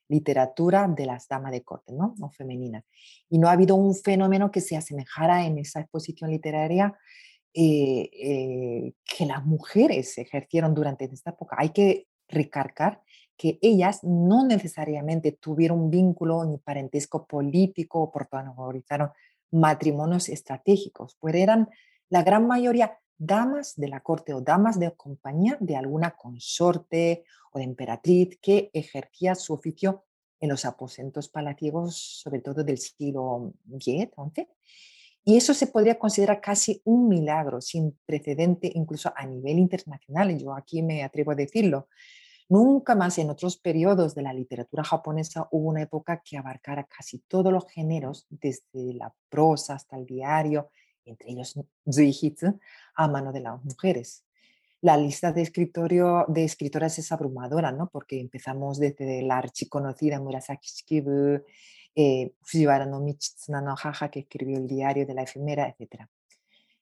[0.09, 2.14] literatura de las damas de corte, ¿no?
[2.19, 2.31] ¿no?
[2.31, 2.85] femenina.
[3.29, 6.95] Y no ha habido un fenómeno que se asemejara en esa exposición literaria
[7.55, 11.57] eh, eh, que las mujeres ejercieron durante esta época.
[11.59, 13.01] Hay que recargar
[13.37, 19.11] que ellas no necesariamente tuvieron vínculo ni parentesco político o protagonizaron
[19.51, 21.69] matrimonios estratégicos, pues eran
[22.09, 27.59] la gran mayoría damas de la corte o damas de compañía de alguna consorte o
[27.59, 30.05] de emperatriz que ejercía su oficio
[30.40, 34.48] en los aposentos palativos, sobre todo del siglo X, XI.
[35.24, 40.38] Y eso se podría considerar casi un milagro sin precedente, incluso a nivel internacional.
[40.38, 41.88] Yo aquí me atrevo a decirlo.
[42.48, 47.18] Nunca más en otros periodos de la literatura japonesa hubo una época que abarcara casi
[47.26, 50.70] todos los géneros, desde la prosa hasta el diario,
[51.07, 51.59] entre ellos
[51.90, 52.59] Zuihitsu,
[52.95, 54.25] a mano de las mujeres.
[54.83, 57.88] La lista de, escritorio, de escritoras es abrumadora, ¿no?
[57.88, 61.42] porque empezamos desde la archiconocida Murasaki Shikibu,
[61.95, 66.03] eh, Fujiwara no Michitsuna no Haha, que escribió el diario de la efemera, etc.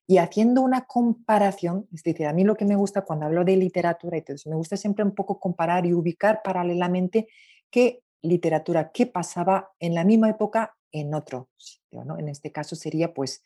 [0.07, 3.57] Y haciendo una comparación, es decir, a mí lo que me gusta cuando hablo de
[3.57, 7.29] literatura, entonces me gusta siempre un poco comparar y ubicar paralelamente
[7.71, 12.05] qué literatura, qué pasaba en la misma época en otro sitio.
[12.05, 12.19] ¿no?
[12.19, 13.43] En este caso sería pues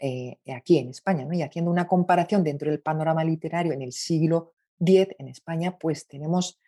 [0.00, 1.34] eh, aquí en España, ¿no?
[1.34, 6.06] y haciendo una comparación dentro del panorama literario en el siglo X en España, pues
[6.06, 6.58] tenemos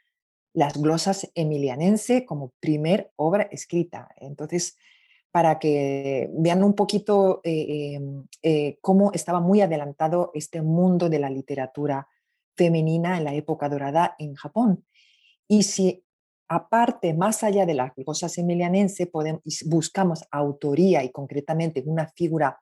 [0.52, 4.08] las glosas emilianense como primer obra escrita.
[4.18, 4.76] Entonces,
[5.30, 11.18] para que vean un poquito eh, em, eh, cómo estaba muy adelantado este mundo de
[11.18, 12.06] la literatura
[12.54, 14.84] femenina en la época dorada en Japón.
[15.48, 16.04] Y si
[16.48, 22.60] aparte, más allá de las glosas emilianense, podemos, buscamos autoría y concretamente una figura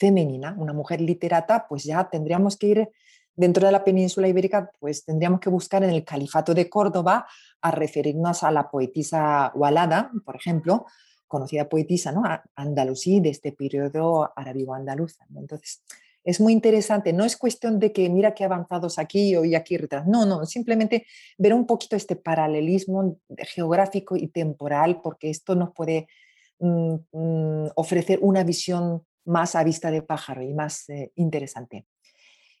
[0.00, 2.88] femenina, una mujer literata, pues ya tendríamos que ir
[3.36, 7.26] dentro de la península ibérica, pues tendríamos que buscar en el califato de Córdoba
[7.60, 10.86] a referirnos a la poetisa Walada, por ejemplo,
[11.28, 12.22] conocida poetisa ¿no?
[12.56, 15.26] andalusí de este periodo arábigo-andaluza.
[15.36, 15.82] Entonces,
[16.24, 17.12] es muy interesante.
[17.12, 20.06] No es cuestión de que mira qué avanzados aquí y aquí retrás.
[20.06, 21.06] No, no, simplemente
[21.38, 26.08] ver un poquito este paralelismo geográfico y temporal, porque esto nos puede
[26.58, 31.86] mm, mm, ofrecer una visión más a vista de pájaro y más eh, interesante.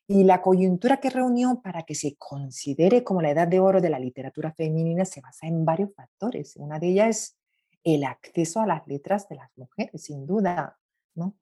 [0.06, 3.90] Y la coyuntura que reunió para que se considere como la edad de oro de
[3.90, 6.56] la literatura femenina se basa en varios factores.
[6.56, 7.36] Una de ellas es
[7.84, 10.76] el acceso a las letras de las mujeres, sin duda.
[11.14, 11.36] ¿no?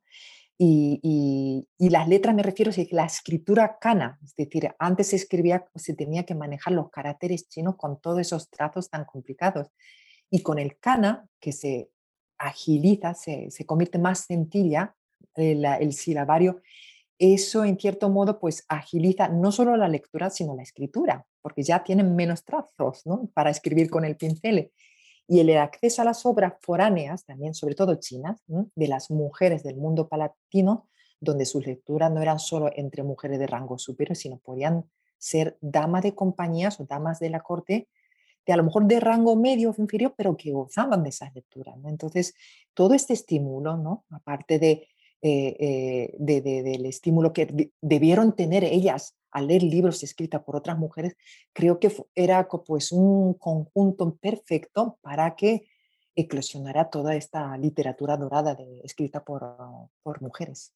[0.58, 5.64] Y, y, las letras me refiero a la escritura kana, es decir, antes se escribía,
[5.76, 9.68] se tenía que manejar los caracteres chinos con todos esos trazos tan complicados.
[10.30, 11.90] Y con el kana, que se
[12.36, 14.94] agiliza, se, se convierte más sencilla,
[15.34, 16.60] el, el silabario,
[17.18, 21.82] eso en cierto modo pues agiliza no solo la lectura, sino la escritura, porque ya
[21.82, 23.28] tienen menos trazos ¿no?
[23.34, 24.70] para escribir con el pincel.
[25.26, 29.76] Y el acceso a las obras foráneas, también sobre todo chinas, de las mujeres del
[29.76, 30.88] mundo palatino,
[31.20, 36.04] donde sus lecturas no eran solo entre mujeres de rango superior, sino podían ser damas
[36.04, 37.88] de compañías o damas de la corte,
[38.46, 41.76] de a lo mejor de rango medio o inferior, pero que gozaban de esas lecturas.
[41.84, 42.34] Entonces,
[42.72, 44.04] todo este estímulo, ¿no?
[44.10, 44.88] aparte de
[45.22, 51.16] eh, del estímulo que debieron tener ellas al leer libros escritos por otras mujeres,
[51.52, 55.68] creo que era pues un conjunto perfecto para que
[56.14, 59.56] eclosionara toda esta literatura dorada de, escrita por,
[60.02, 60.72] por mujeres.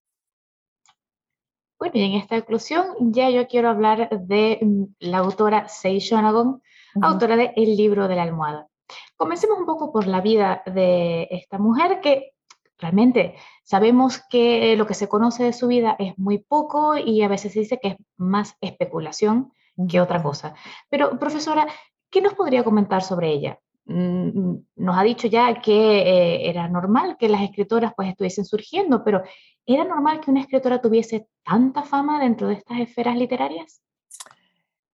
[1.78, 6.62] Bueno, y en esta eclosión ya yo quiero hablar de mm, la autora Sei Shonagon,
[7.00, 8.68] autora de El libro de la almohada.
[9.16, 12.32] Comencemos un poco por la vida de esta mujer que
[12.83, 17.29] realmente sabemos que lo que se conoce de su vida es muy poco y a
[17.29, 19.53] veces se dice que es más especulación
[19.88, 20.55] que otra cosa.
[20.90, 21.66] Pero, profesora,
[22.11, 23.59] ¿qué nos podría comentar sobre ella?
[23.87, 29.03] Mm, nos ha dicho ya que eh, era normal que las escritoras pues estuviesen surgiendo,
[29.03, 29.23] pero
[29.64, 33.83] ¿era normal que una escritora tuviese tanta fama dentro de estas esferas literarias?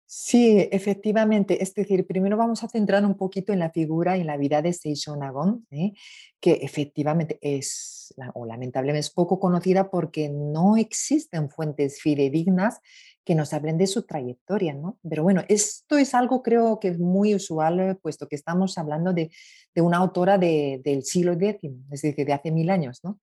[0.10, 1.62] Sí, efectivamente.
[1.62, 4.62] Es decir, primero vamos a centrar un poquito en la figura y en la vida
[4.62, 5.92] de Seisho Nagon, ¿eh?
[6.40, 12.80] que efectivamente es, o lamentablemente es poco conocida porque no existen fuentes fidedignas
[13.26, 14.98] que nos hablen de su trayectoria, ¿no?
[15.10, 19.12] Pero bueno, esto es algo creo que es muy usual, eh, puesto que estamos hablando
[19.12, 19.30] de,
[19.76, 23.20] una autora del siglo X, es decir, de hace mil años, ¿no?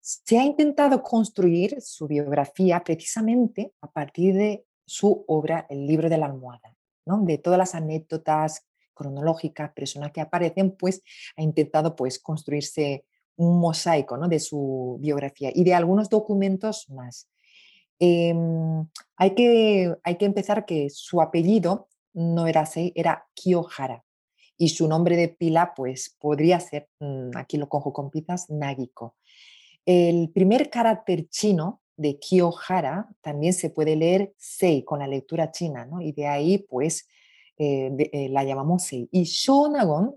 [0.00, 6.18] Se ha intentado construir su biografía precisamente a partir de su obra El libro de
[6.18, 6.74] la almohada,
[7.06, 7.20] ¿no?
[7.22, 11.02] de todas las anécdotas cronológicas, personas que aparecen, pues
[11.36, 13.04] ha intentado pues construirse
[13.36, 14.28] un mosaico ¿no?
[14.28, 17.28] de su biografía y de algunos documentos más.
[18.00, 24.04] Em, hay, que, hay que empezar que su apellido no era Sei, era Kiyohara.
[24.56, 29.14] Y su nombre de pila, pues podría ser, mm, aquí lo cojo con pizzas, Nagiko.
[29.86, 35.84] El primer carácter chino de Kiyohara también se puede leer Sei con la lectura china,
[35.84, 36.00] ¿no?
[36.00, 37.08] Y de ahí, pues,
[37.58, 39.08] eh, eh, la llamamos Sei.
[39.10, 40.16] Y Shonagon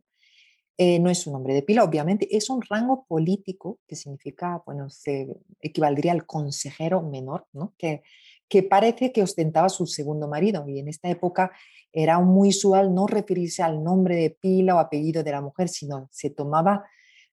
[0.78, 4.90] eh, no es un nombre de pila, obviamente, es un rango político que significa, bueno,
[4.90, 5.28] se
[5.60, 7.74] equivaldría al consejero menor, ¿no?
[7.78, 8.04] Que,
[8.48, 10.68] que parece que ostentaba su segundo marido.
[10.68, 11.52] Y en esta época
[11.92, 16.08] era muy usual no referirse al nombre de pila o apellido de la mujer, sino
[16.12, 16.86] se tomaba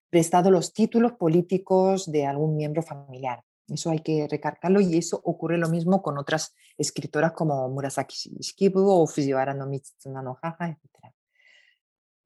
[0.09, 3.43] prestado los títulos políticos de algún miembro familiar.
[3.71, 8.89] Eso hay que recargarlo y eso ocurre lo mismo con otras escritoras como Murasaki Shikibu
[8.89, 11.13] o Fujiwara no Mitsuna no Haha, etc.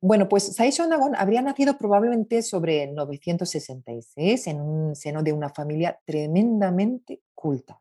[0.05, 5.97] Bueno, pues Saisho Nagon habría nacido probablemente sobre 966 en un seno de una familia
[6.05, 7.79] tremendamente culta.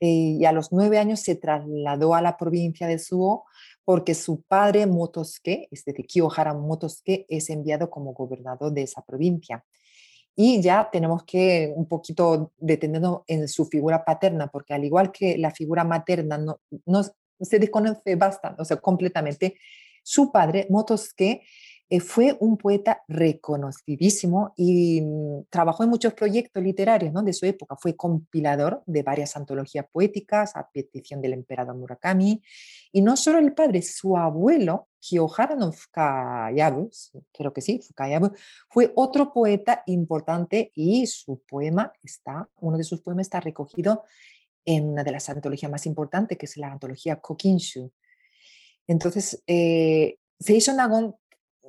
[0.00, 3.44] Eh, y a los nueve años se trasladó a la provincia de Suo
[3.84, 9.64] porque su padre Motosuke, es decir, Kiyohara Motosuke, es enviado como gobernador de esa provincia.
[10.40, 15.36] Y ya tenemos que un poquito detenernos en su figura paterna, porque al igual que
[15.36, 17.02] la figura materna no, no
[17.40, 19.56] se desconoce bastante, o sea, completamente,
[20.00, 21.42] su padre, Motosuke,
[21.90, 27.22] eh, fue un poeta reconocidísimo y mm, trabajó en muchos proyectos literarios ¿no?
[27.22, 27.76] de su época.
[27.76, 32.42] Fue compilador de varias antologías poéticas a petición del emperador Murakami.
[32.92, 36.90] Y no solo el padre, su abuelo, Kiyohara no Fukayabu,
[37.32, 38.32] creo que sí, Fukayabu,
[38.68, 44.04] fue otro poeta importante y su poema está, uno de sus poemas está recogido
[44.66, 47.90] en una de las antologías más importantes, que es la antología Kokinshu.
[48.86, 50.18] Entonces, eh,
[50.76, 51.14] Nagon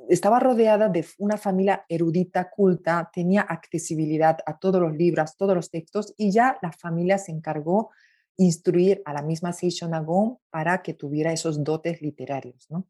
[0.09, 5.69] estaba rodeada de una familia erudita, culta, tenía accesibilidad a todos los libros, todos los
[5.69, 7.91] textos, y ya la familia se encargó
[8.37, 12.67] instruir a la misma Seisho Nagon para que tuviera esos dotes literarios.
[12.69, 12.87] ¿no?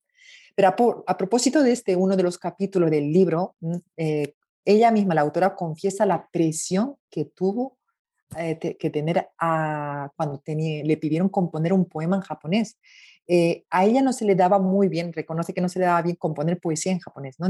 [0.55, 3.55] Pero a, propósito de este, uno de los capítulos del libro,
[3.97, 7.77] eh, ella misma, la autora, confiesa la presión que tuvo
[8.37, 12.77] eh, que tener a, cuando le pidieron componer un poema en japonés.
[13.31, 16.01] Eh, a ella no se le daba muy bien, reconoce que no se le daba
[16.01, 17.47] bien componer poesía en japonés, ¿no?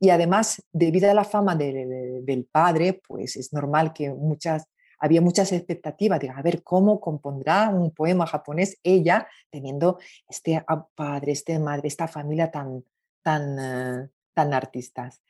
[0.00, 4.66] y además, debido a la fama del padre, pues es normal que muchas,
[4.98, 11.32] había muchas expectativas de a ver cómo compondrá un poema japonés ella, teniendo este padre,
[11.32, 12.82] este madre, esta familia tan,
[13.22, 15.20] tan, eh, tan artistas.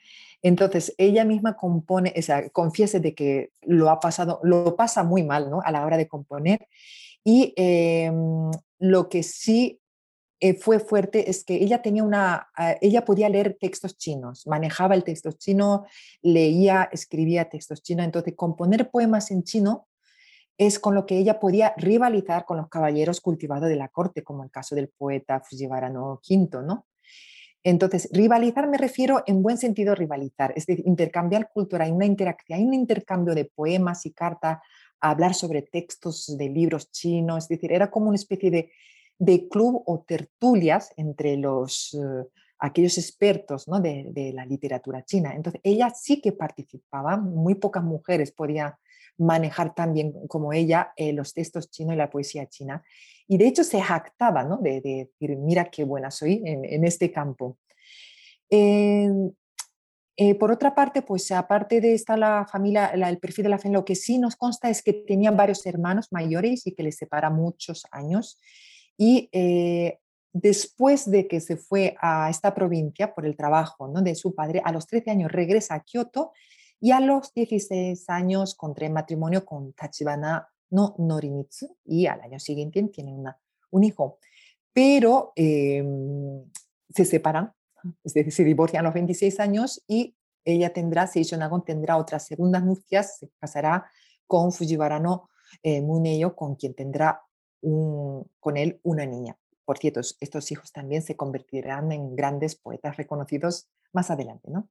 [0.40, 5.24] Entonces, ella misma compone, o sea, confiese de que lo ha pasado, lo pasa muy
[5.24, 5.62] mal, ¿no?
[5.64, 6.68] A la hora de componer.
[7.24, 9.80] Y em, lo que sí
[10.40, 14.94] eh, fue fuerte es que ella tenía una, ah, ella podía leer textos chinos, manejaba
[14.94, 15.84] el texto chino,
[16.22, 19.88] leía, escribía textos chinos, entonces componer poemas en chino
[20.56, 24.42] es con lo que ella podía rivalizar con los caballeros cultivados de la corte, como
[24.44, 26.86] el caso del poeta Fujiwara no Quinto, ¿no?
[27.64, 32.58] Entonces, rivalizar me refiero en buen sentido rivalizar, es decir, intercambiar cultura, hay una interacción,
[32.58, 34.58] hay un intercambio de poemas y cartas,
[35.00, 38.72] hablar sobre textos de libros chinos, es decir, era como una especie de,
[39.18, 42.28] de club o tertulias entre los, eh,
[42.58, 43.80] aquellos expertos ¿no?
[43.80, 45.34] de, la literatura china.
[45.34, 48.74] Entonces, ella sí que participaba, muy pocas mujeres podían
[49.16, 52.84] manejar tan bien como ella eh, los textos chinos y la poesía china.
[53.26, 54.58] Y de hecho se jactaba ¿no?
[54.58, 57.58] de, decir, mira qué buena soy en, este campo.
[58.50, 59.10] Eh,
[60.38, 63.84] por otra parte, pues aparte de esta la familia, el perfil de la familia, lo
[63.84, 67.86] que sí nos consta es que tenían varios hermanos mayores y que les separa muchos
[67.92, 68.40] años.
[68.96, 69.98] Y eh,
[70.32, 74.72] después de que se fue a esta provincia por el trabajo de su padre, a
[74.72, 76.32] los 13 años regresa a Kioto
[76.80, 82.82] y a los 16 años contrae matrimonio con Tachibana no Norimitsu y al año siguiente
[82.84, 83.38] tiene una,
[83.70, 84.18] un hijo.
[84.72, 86.44] Pero em,
[86.90, 87.52] se separan,
[88.04, 92.26] es decir, se divorcian a los 26 años y ella tendrá, Seisho Nagon tendrá otras
[92.26, 93.90] segundas nupcias, se casará
[94.26, 95.30] con Fujiwara no
[95.62, 97.22] eh, Muneyo, con quien tendrá
[97.60, 99.36] un, con él una niña.
[99.64, 104.50] Por cierto, estos hijos también se convertirán en grandes poetas reconocidos más adelante.
[104.50, 104.68] ¿no?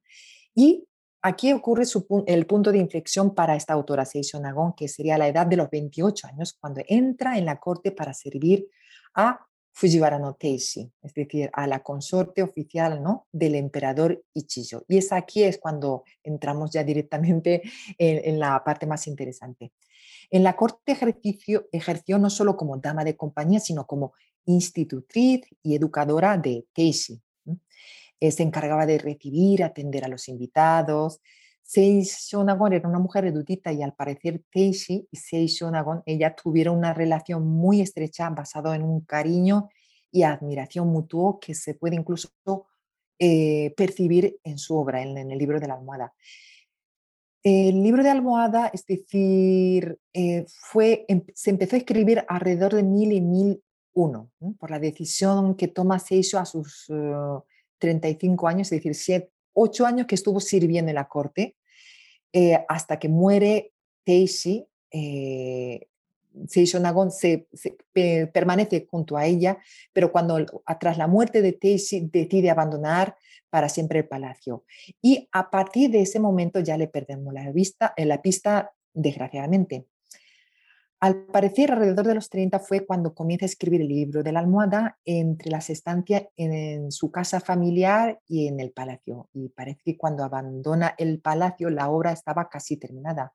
[0.54, 0.88] Y
[1.22, 1.84] aquí ocurre
[2.26, 5.70] el punto de inflexión para esta autora, Seisho Nagon, que sería la edad de los
[5.70, 8.68] 28 años, cuando entra en la corte para servir
[9.14, 9.47] a
[9.78, 13.28] Fujiwara no Teishi, es decir, a la consorte oficial ¿no?
[13.30, 14.84] del emperador Ichijo.
[14.88, 17.62] Y es aquí es cuando entramos ya directamente
[17.98, 19.70] en, la parte más interesante.
[20.30, 24.14] En la corte ejerció, ejerció no solo como dama de compañía, sino como
[24.46, 27.22] institutriz y educadora de Teishi.
[28.18, 31.20] Eh, se encargaba de recibir, atender a los invitados.
[31.68, 36.78] Seisho Nagon era una mujer erudita y al parecer Teishi y Seisho Nagon, ella tuvieron
[36.78, 39.68] una relación muy estrecha basada en un cariño
[40.10, 42.30] y admiración mutuo que se puede incluso
[43.18, 46.14] eh, percibir en su obra, en, el libro de la almohada.
[47.42, 52.82] El libro de almohada, es decir, eh, fue, em, se empezó a escribir alrededor de
[52.82, 53.62] mil y mil
[53.92, 56.90] uno, por la decisión que toma Seisho a sus
[57.78, 61.57] 35 uh, años, es decir, siete, 8 años que estuvo sirviendo en la corte,
[62.32, 63.72] eh, hasta que muere
[64.04, 65.88] Teishi, eh,
[66.46, 67.48] Seisho Nagon se,
[68.32, 69.58] permanece junto a ella,
[69.92, 70.38] pero cuando
[70.78, 73.16] tras la muerte de Teishi decide abandonar
[73.50, 74.64] para siempre el palacio.
[75.02, 79.86] Y a partir de ese momento ya le perdemos la, vista, en la pista, desgraciadamente.
[81.00, 84.40] Al parecer, alrededor de los 30 fue cuando comienza a escribir el libro de la
[84.40, 89.28] almohada entre las estancias en, su casa familiar y en el palacio.
[89.32, 93.32] Y parece que cuando abandona el palacio la obra estaba casi terminada.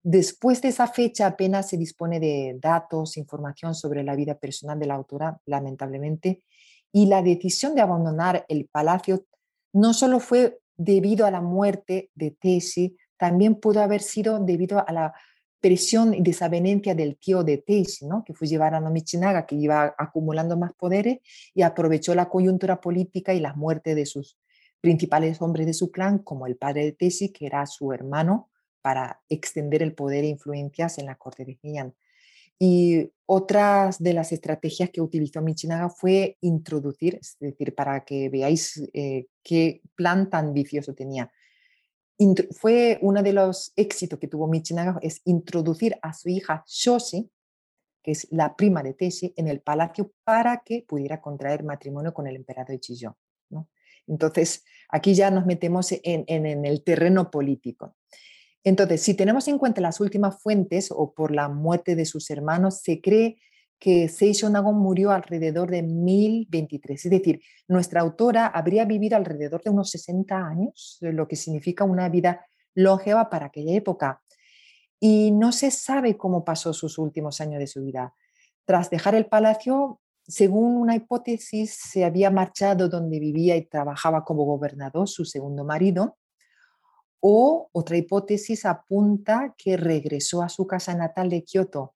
[0.00, 4.86] Después de esa fecha apenas se dispone de datos, información sobre la vida personal de
[4.86, 6.44] la autora, lamentablemente,
[6.92, 9.26] y la decisión de abandonar el palacio
[9.72, 14.92] no solo fue debido a la muerte de Tesi, también pudo haber sido debido a
[14.92, 15.14] la
[15.60, 18.24] presión y desavenencia del tío de Teishi, ¿no?
[18.24, 21.18] que fue llevar a Michinaga, que iba acumulando más poderes
[21.54, 24.38] y aprovechó la coyuntura política y la muerte de sus
[24.80, 28.50] principales hombres de su clan, como el padre de Teishi, que era su hermano,
[28.82, 31.94] para extender el poder e influencias en la corte de Heian.
[32.58, 38.88] Y otras de las estrategias que utilizó Michinaga fue introducir, es decir, para que veáis
[38.94, 41.30] eh, qué plan tan vicioso tenía,
[42.50, 47.30] fue uno de los éxitos que tuvo Michinaga es introducir a su hija Shoshi,
[48.02, 52.26] que es la prima de Teshi, en el palacio para que pudiera contraer matrimonio con
[52.26, 53.16] el emperador Chiyo.
[54.06, 57.96] Entonces, aquí ya nos metemos en, en, el terreno político.
[58.62, 62.80] Entonces, si tenemos en cuenta las últimas fuentes o por la muerte de sus hermanos,
[62.82, 63.38] se cree
[63.78, 69.70] que Seisho Nagon murió alrededor de 1023, es decir, nuestra autora habría vivido alrededor de
[69.70, 74.22] unos 60 años, lo que significa una vida longeva para aquella época.
[74.98, 78.14] Y no se sabe cómo pasó sus últimos años de su vida.
[78.64, 84.44] Tras dejar el palacio, según una hipótesis, se había marchado donde vivía y trabajaba como
[84.44, 86.16] gobernador su segundo marido,
[87.20, 91.95] o otra hipótesis apunta que regresó a su casa natal de Kioto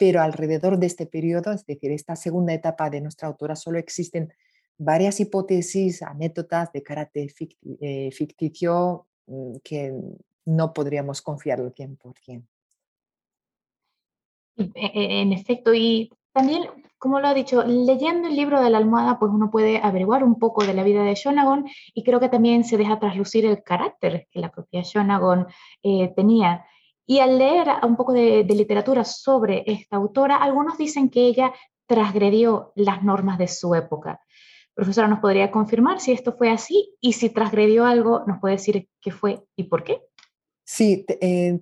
[0.00, 4.32] pero alrededor de este periodo, es decir, esta segunda etapa de nuestra autora, solo existen
[4.78, 7.28] varias hipótesis, anécdotas de carácter
[7.82, 9.92] eh, ficticio mm, que
[10.46, 12.42] no podríamos confiar al 100%.
[14.56, 16.62] E, e, en efecto, y también,
[16.96, 20.38] como lo ha dicho, leyendo el libro de la almohada, pues uno puede averiguar un
[20.38, 24.28] poco de la vida de Shonagon y creo que también se deja traslucir el carácter
[24.30, 25.46] que la propia Shonagon
[25.82, 26.64] eh, tenía.
[27.10, 31.52] Y al leer un poco de, literatura sobre esta autora, algunos dicen que ella
[31.84, 34.20] transgredió las normas de su época.
[34.74, 36.94] Profesora, ¿nos podría confirmar si esto fue así?
[37.00, 40.00] Y si transgredió algo, ¿nos puede decir qué fue y por qué?
[40.62, 41.58] Sí, eh,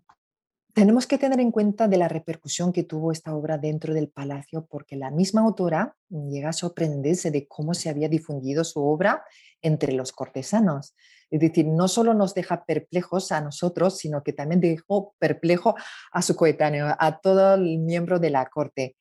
[0.74, 4.66] tenemos que tener en cuenta de la repercusión que tuvo esta obra dentro del palacio,
[4.66, 9.24] porque la misma autora llega a sorprenderse de cómo se había difundido su obra
[9.62, 10.94] entre los cortesanos.
[11.30, 15.74] Es decir, no solo nos deja perplejos a nosotros, sino que también dejó perplejo
[16.12, 18.96] a su coetáneo, a todo el miembro de la corte.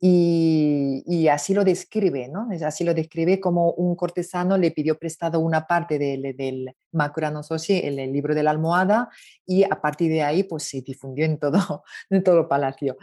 [0.00, 2.48] Y, así lo describe, ¿no?
[2.64, 7.80] Así lo describe como un cortesano le pidió prestado una parte del, del Macurano Sosi,
[7.82, 9.08] el, el, libro de la almohada,
[9.44, 12.96] y a partir de ahí pues se difundió en todo, en todo el palacio.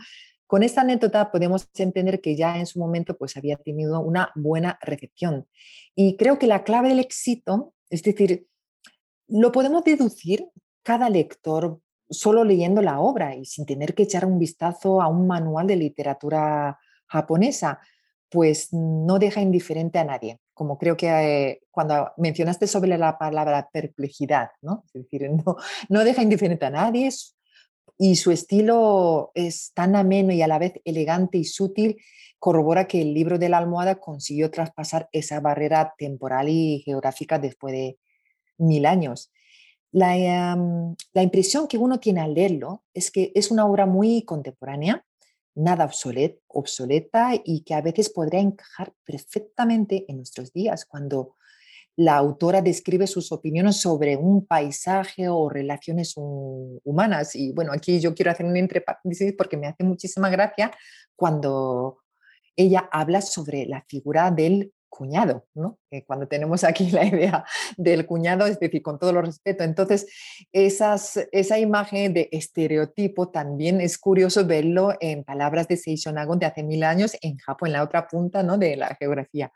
[0.48, 4.80] Con esta anécdota podemos entender que ya en su momento pues había tenido una buena
[4.82, 5.48] recepción.
[5.96, 8.48] Y creo que la clave del éxito, es decir,
[9.28, 10.48] lo podemos deducir
[10.84, 15.28] cada lector solo leyendo la obra y sin tener que echar un vistazo a un
[15.28, 17.80] manual de literatura japonesa,
[18.30, 20.40] pues no deja indiferente a nadie.
[20.54, 24.84] Como creo que eh, cuando mencionaste sobre la palabra perplejidad, ¿no?
[24.88, 25.58] Es decir, no,
[25.90, 27.10] no deja indiferente a nadie
[27.98, 31.98] y su estilo es tan ameno y a la vez elegante y sutil,
[32.40, 37.74] corrobora que el libro de la almohada consiguió traspasar esa barrera temporal y geográfica después
[37.74, 37.98] de
[38.58, 39.32] mil años.
[39.92, 44.24] La, em, la impresión que uno tiene al leerlo es que es una obra muy
[44.24, 45.06] contemporánea,
[45.56, 45.90] nada
[46.48, 51.36] obsoleta y que a veces podría encajar perfectamente en nuestros días cuando
[51.98, 57.36] la autora describe sus opiniones sobre un paisaje o relaciones humanas.
[57.36, 58.84] Y bueno, aquí yo quiero hacer un entre
[59.38, 60.72] porque me hace muchísima gracia
[61.16, 62.00] cuando
[62.58, 65.78] ella habla sobre la figura del cuñado, ¿no?
[66.08, 67.46] cuando tenemos aquí la idea
[67.78, 69.64] del cuñado, es decir, con todo lo respeto.
[69.64, 70.08] Entonces,
[70.52, 76.84] esa imagen de estereotipo también es curioso verlo en palabras de Seishonagon de hace mil
[76.84, 78.58] años en Japón, en la otra punta ¿no?
[78.58, 79.52] de la geografía.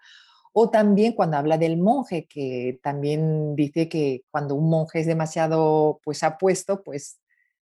[0.52, 6.00] O también cuando habla del monje, que también dice que cuando un monje es demasiado
[6.04, 7.20] pues apuesto, pues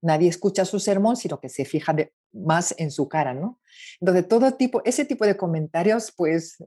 [0.01, 1.95] nadie escucha su sermón, sino que se fija
[2.33, 3.59] más en su cara, ¿no?
[3.99, 6.57] Entonces, todo tipo, ese tipo de comentarios, pues,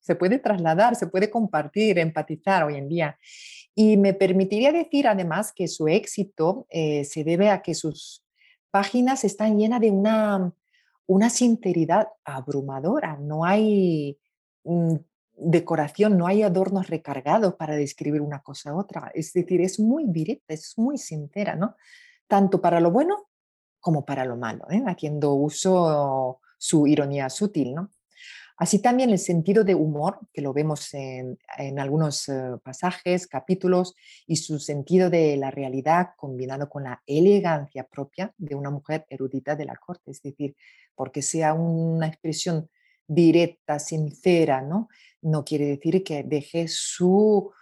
[0.00, 3.18] se puede trasladar, se puede compartir, empatizar hoy en día.
[3.74, 8.24] Y me permitiría decir, además, que su éxito eh, se debe a que sus
[8.70, 10.52] páginas están llenas de una,
[11.06, 13.16] una sinceridad abrumadora.
[13.16, 14.18] No hay
[14.64, 14.94] mm,
[15.36, 19.10] decoración, no hay adornos recargados para describir una cosa u otra.
[19.14, 21.76] Es decir, es muy directa, es muy sincera, ¿no?
[22.28, 23.28] Tanto para lo bueno
[23.80, 24.82] como para lo malo, ¿eh?
[24.86, 27.74] haciendo uso su ironía sutil.
[27.74, 27.90] ¿no?
[28.58, 31.38] Así también el sentido de humor, que lo vemos en,
[31.78, 33.94] algunos eh, pasajes, capítulos,
[34.26, 39.54] y su sentido de la realidad combinado con la elegancia propia de una mujer erudita
[39.54, 40.56] de la corte, es decir,
[40.96, 42.68] porque sea una expresión
[43.06, 44.88] directa, sincera, ¿no?
[45.22, 47.52] No quiere decir que deje su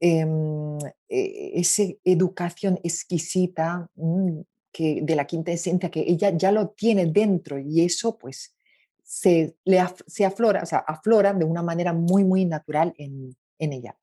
[0.00, 0.78] Em,
[1.08, 4.40] e, esa educación exquisita mm,
[4.70, 8.54] que, de la quinta esencia que ella ya lo tiene dentro y eso pues
[9.02, 10.84] se, le se aflora, o sea,
[11.34, 13.96] de una manera muy, muy natural en, en ella.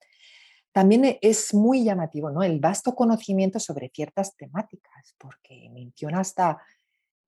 [0.73, 2.43] También e, es muy llamativo ¿no?
[2.43, 6.61] el vasto conocimiento sobre ciertas temáticas, porque menciona hasta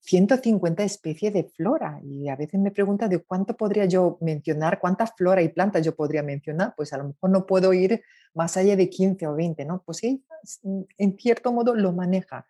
[0.02, 5.14] 150 especies de flora y a veces me pregunta de cuánto podría yo mencionar, cuántas
[5.16, 8.02] flora y plantas yo podría mencionar, pues a lo mejor no puedo ir
[8.38, 9.84] más allá de 15 o 20, ¿no?
[9.84, 10.20] Pues ella
[10.64, 12.48] mm, en cierto modo lo maneja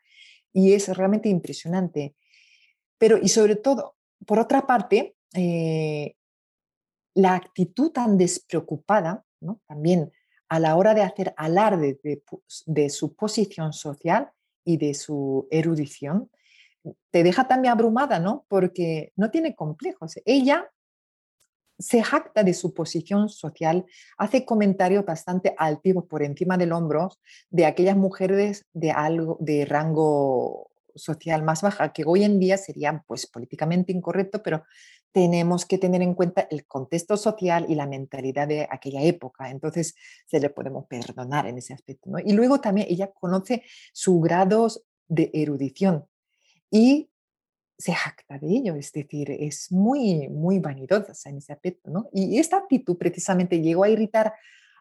[0.53, 2.15] y es realmente impresionante.
[2.97, 6.15] Pero y sobre todo, por otra parte, eh,
[7.15, 9.61] la actitud tan despreocupada, ¿no?
[9.65, 10.11] También
[10.49, 12.23] a la hora de hacer alarde de,
[12.65, 14.31] de su posición social
[14.63, 16.29] y de su erudición,
[17.11, 18.45] te deja también abrumada, ¿no?
[18.47, 20.15] Porque no tiene complejos.
[20.25, 20.69] Ella
[21.79, 23.85] se jacta de su posición social,
[24.17, 27.11] hace comentarios bastante altivos por encima del hombro
[27.49, 33.03] de aquellas mujeres de algo de rango social más baja, que hoy en día serían
[33.05, 34.63] pues políticamente incorrecto, pero
[35.11, 39.49] tenemos que tener en cuenta el contexto social y la mentalidad de aquella época.
[39.49, 39.95] Entonces,
[40.27, 42.11] se le podemos perdonar en ese aspecto.
[42.23, 43.63] Y luego también ella conoce
[43.93, 46.05] sus grados de erudición
[46.69, 47.09] y
[47.77, 52.09] se jacta de ello, es decir, es muy, muy vanidosa en ese aspecto, ¿no?
[52.11, 54.33] Y esta actitud precisamente llegó a irritar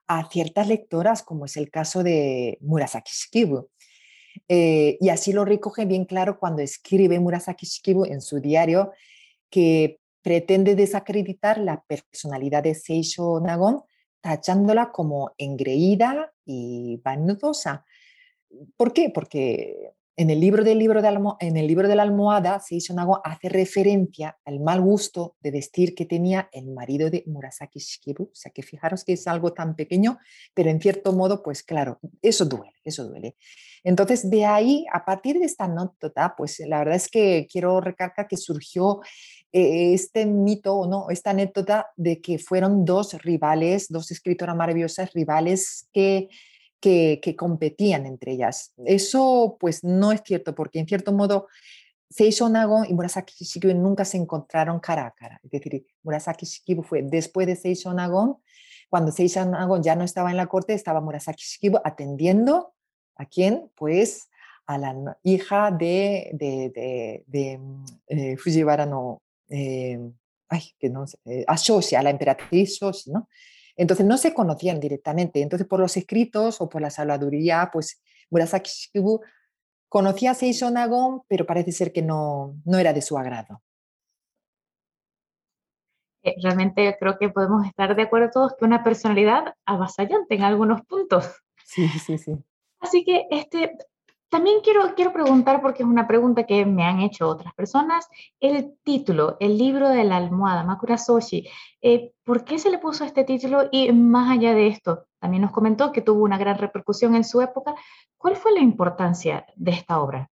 [0.07, 3.69] a ciertas lectoras, como es el caso de Murasaki Shikibu.
[4.49, 8.93] Eh, y así lo recoge bien claro cuando escribe Murasaki Shikibu en su diario
[9.51, 13.83] que pretende desacreditar la personalidad de Seisho Nagon,
[14.21, 17.85] tachándola como engreída y vanidosa.
[18.77, 19.11] ¿Por qué?
[19.11, 21.09] Porque en el libro del libro de,
[21.41, 26.07] en el libro de la almohada, Seishonagon hace referencia al mal gusto de vestir que
[26.07, 28.25] tenía el marido de Murasaki Shikibu.
[28.25, 30.19] O sea que fijaros que es algo tan pequeño,
[30.55, 33.37] pero en cierto modo, pues claro, eso duele, eso duele.
[33.85, 38.27] Entonces, de ahí, a partir de esta anécdota, pues la verdad es que quiero recalcar
[38.27, 39.01] que surgió
[39.53, 45.13] eh, este mito, o no, esta anécdota de que fueron dos rivales, dos escritoras maravillosas
[45.13, 46.29] rivales que
[46.87, 48.73] que, competían entre ellas.
[48.85, 51.49] Eso pues no es cierto, porque en cierto modo
[52.09, 55.41] Seisho Nagon y Murasaki Shikibu nunca se encontraron cara a cara.
[55.43, 58.37] Es decir, Murasaki Shikibu fue después de Seisho Nagon,
[58.89, 62.75] cuando Seisho Nagon ya no estaba en la corte, estaba Murasaki Shikibu atendiendo
[63.17, 63.71] a quién?
[63.75, 64.29] Pues
[64.67, 67.61] a la hija de, de, de,
[68.09, 69.99] eh, Fujiwara no, eh,
[70.49, 73.29] ay, que no eh, a Shoshi, a la emperatriz Shoshi, ¿no?
[73.77, 75.43] Entonces no se conocían directamente.
[75.43, 78.01] Entonces por los escritos o por la salvaduría, pues
[78.31, 79.21] Murasaki Shikibu
[79.89, 83.63] conocía a Seisho Nagon, pero parece ser que no, no era de su agrado.
[86.23, 90.83] Eh, realmente creo que podemos estar de acuerdo todos que una personalidad avasallante en algunos
[90.83, 91.31] puntos.
[91.65, 92.33] Sí, sí, sí.
[92.81, 93.77] Así que este,
[94.29, 98.09] también quiero, quiero preguntar, porque es una pregunta que me han hecho otras personas,
[98.41, 101.49] el título, el libro de la almohada, Makura Soshi,
[101.81, 103.69] eh, ¿por qué se le puso este título?
[103.71, 107.41] Y más allá de esto, también nos comentó que tuvo una gran repercusión en su
[107.41, 107.75] época.
[108.19, 110.31] ¿Cuál fue la importancia de esta obra?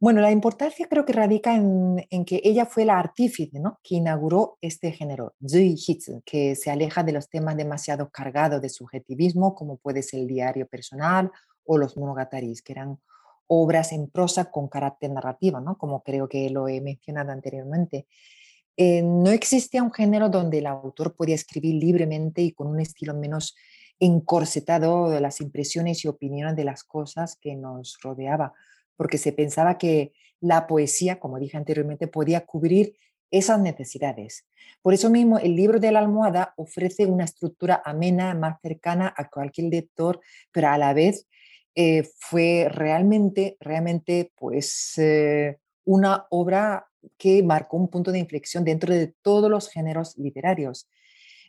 [0.00, 3.80] Bueno, la importancia creo que radica en, en que ella fue la artífice ¿no?
[3.82, 8.68] que inauguró este género, Zui Hitsu, que se aleja de los temas demasiado cargados de
[8.68, 11.32] subjetivismo, como puede ser el diario personal
[11.68, 12.98] o los monogataris, que eran
[13.46, 15.76] obras en prosa con carácter narrativo, ¿no?
[15.76, 18.06] como creo que lo he mencionado anteriormente.
[18.76, 23.14] Eh, no existía un género donde el autor podía escribir libremente y con un estilo
[23.14, 23.54] menos
[24.00, 28.54] encorsetado de las impresiones y opiniones de las cosas que nos rodeaba,
[28.96, 32.94] porque se pensaba que la poesía, como dije anteriormente, podía cubrir
[33.30, 34.46] esas necesidades.
[34.80, 39.28] Por eso mismo el libro de la almohada ofrece una estructura amena, más cercana a
[39.28, 40.20] cualquier lector,
[40.52, 41.26] pero a la vez
[41.80, 48.92] eh, fue realmente, realmente, pues, eh, una obra que marcó un punto de inflexión dentro
[48.92, 50.88] de todos los géneros literarios.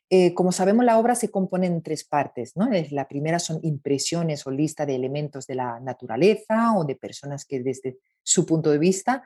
[0.08, 2.56] Eh, como sabemos, la obra se compone en tres partes.
[2.56, 2.70] ¿no?
[2.92, 7.64] La primera son impresiones o lista de elementos de la naturaleza o de personas que
[7.64, 9.24] desde su punto de vista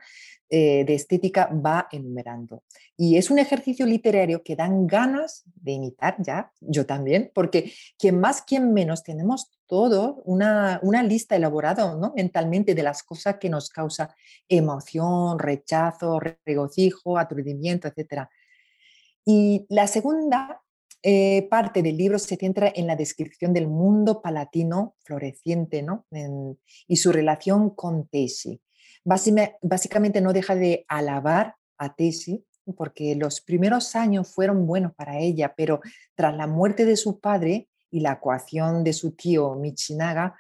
[0.49, 2.64] de estética va enumerando.
[2.95, 8.20] Y es un ejercicio literario que dan ganas de imitar ya, yo también, porque quien
[8.20, 12.13] más, quien menos, tenemos todo una, una lista elaborada ¿no?
[12.15, 14.15] mentalmente de las cosas que nos causa
[14.47, 18.28] emoción, rechazo, regocijo, aturdimiento, etc.
[19.26, 20.61] Y la segunda
[21.01, 26.05] eh, parte del libro se centra en la descripción del mundo palatino floreciente ¿no?
[26.88, 28.61] y su relación con Tesi
[29.03, 32.45] básicamente no deja de alabar a Tesi
[32.78, 35.82] porque los primeros años fueron buenos para ella, pero
[36.13, 40.35] tras la muerte de su padre y la coacción de su tío Michinaga,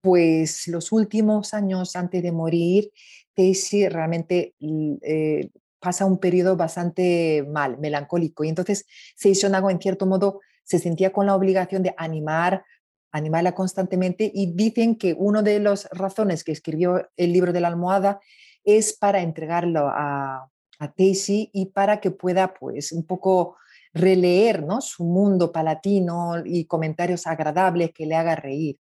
[0.00, 2.90] pues los últimos años antes de morir,
[3.32, 4.54] Tesi realmente
[5.02, 8.42] eh, pasa un periodo bastante mal, melancólico.
[8.42, 12.64] Y entonces Seishonago, en cierto modo, se sentía con la obligación de animar
[13.12, 17.68] animarla constantemente y dicen que una de las razones que escribió el libro de la
[17.68, 18.20] almohada
[18.64, 23.56] es para entregarlo a, a y para que pueda pues un poco
[23.96, 24.80] releer ¿no?
[24.80, 28.78] su mundo palatino y comentarios agradables que le haga reír.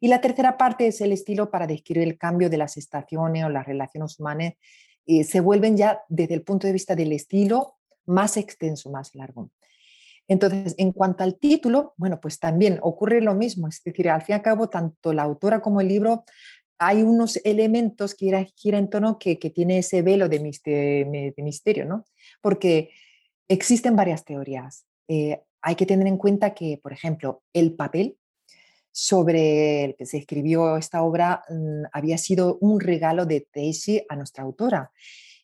[0.00, 3.48] Y la tercera parte es el estilo para describir el cambio de las estaciones o
[3.48, 4.54] las relaciones humanas.
[5.04, 9.50] y se vuelven ya desde el punto de vista del estilo más extenso, más largo.
[10.28, 14.34] Entonces, en cuanto al título, bueno, pues también ocurre lo mismo, es decir, al fin
[14.34, 16.24] y al cabo, tanto la autora como el libro,
[16.78, 20.38] hay unos elementos que gira, en torno que, que tiene ese velo de,
[21.36, 22.04] misterio, ¿no?
[22.40, 22.90] Porque
[23.50, 24.86] existen varias teorías.
[25.08, 28.16] Eh, hay que tener en cuenta que, por ejemplo, el papel
[28.92, 34.16] sobre el que se escribió esta obra mm, había sido un regalo de Teishi a
[34.16, 34.92] nuestra autora.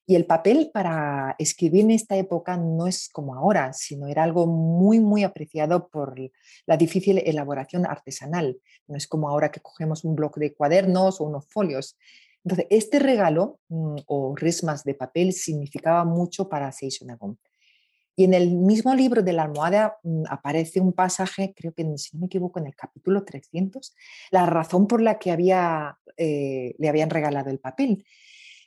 [0.08, 4.46] Y el papel para escribir en esta época no es como ahora, sino era algo
[4.46, 6.14] muy, muy apreciado por
[6.64, 8.56] la difícil elaboración artesanal.
[8.86, 11.98] No es como ahora que cogemos un bloque de cuadernos o unos folios.
[12.44, 17.36] Entonces, este regalo mm, o resmas de papel significaba mucho para Seishonagon.
[18.18, 22.16] Y en el mismo libro de la almohada mm, aparece un pasaje, creo que si
[22.16, 23.94] no me equivoco, en el capítulo 300,
[24.30, 25.30] la razón por la que
[26.16, 28.04] eh, le habían regalado el papel.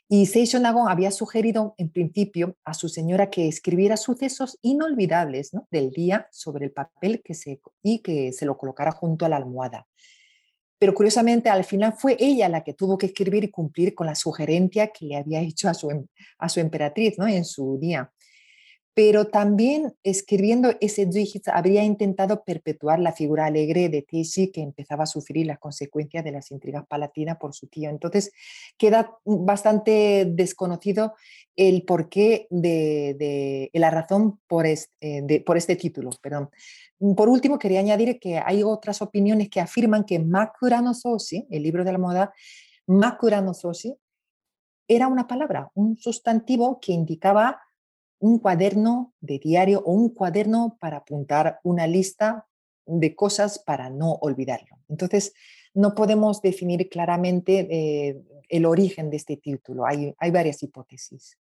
[0.07, 5.91] Y Seisho Nagon había sugerido en principio a su señora que escribiera sucesos inolvidables del
[5.91, 9.87] día sobre el papel se, y que se lo colocara junto a la almohada.
[10.79, 14.15] pero curiosamente al final fue ella la que tuvo que escribir y cumplir con la
[14.15, 16.05] sugerencia que le había hecho a su, em,
[16.37, 17.27] a su emperatriz ¿no?
[17.27, 18.09] en su día
[18.93, 25.03] pero también escribiendo ese Dwight habría intentado perpetuar la figura alegre de Teshi que empezaba
[25.03, 27.89] a sufrir las consecuencias de las intrigas palatinas por su tío.
[27.89, 28.31] Entonces
[28.77, 31.13] queda bastante desconocido
[31.55, 36.09] el porqué de, la razón por este, de, por este título.
[36.21, 36.49] Perdón.
[37.15, 41.63] Por último, quería añadir que hay otras opiniones que afirman que Makura no Soshi, el
[41.63, 42.33] libro de la moda,
[42.87, 43.95] Makura no Soshi,
[44.87, 47.61] era una palabra, un sustantivo que indicaba
[48.19, 52.47] un cuaderno de diario o un cuaderno para apuntar una lista
[52.85, 54.77] de cosas para no olvidarlo.
[54.87, 55.33] Entonces,
[55.73, 59.85] no podemos definir claramente eh, el origen de este título.
[59.85, 61.37] Hay, hay, varias hipótesis.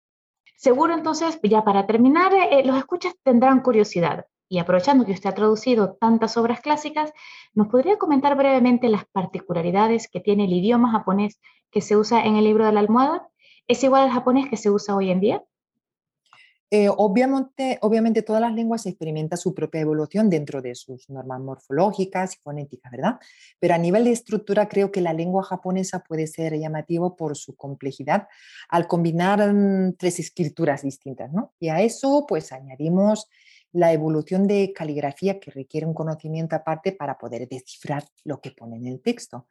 [0.58, 4.26] Seguro entonces, ya para terminar, eh, los escuchas tendrán curiosidad.
[4.48, 7.12] Y aprovechando que usted ha traducido tantas obras clásicas,
[7.54, 11.40] ¿nos podría comentar brevemente las particularidades que tiene el idioma japonés
[11.72, 13.28] que se usa en el libro de la almohada?
[13.68, 15.44] ¿Es igual al japonés que se usa hoy en día?
[16.72, 22.36] Eh, obviamente, obviamente todas las lenguas experimentan su propia evolución dentro de sus normas morfológicas
[22.36, 23.20] y fonéticas, ¿verdad?
[23.60, 27.56] Pero a nivel de estructura creo que la lengua japonesa puede ser llamativo por su
[27.56, 28.28] complejidad
[28.70, 31.54] al combinar mm, tres escrituras distintas, ¿no?
[31.60, 33.30] Y a eso pues añadimos
[33.72, 38.78] la evolución de caligrafía que requiere un conocimiento aparte para poder descifrar lo que pone
[38.78, 39.48] en el texto.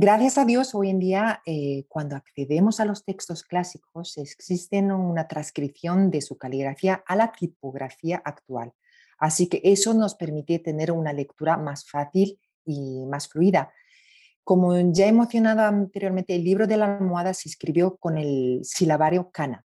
[0.00, 5.26] Gracias a Dios, hoy en día, eh, cuando accedemos a los textos clásicos, existe una
[5.26, 8.72] transcripción de su caligrafía a la tipografía actual.
[9.18, 13.72] Así que eso nos permite tener una lectura más fácil y más fluida.
[14.44, 19.32] Como ya he mencionado anteriormente, el libro de la almohada se escribió con el silabario
[19.32, 19.64] kana,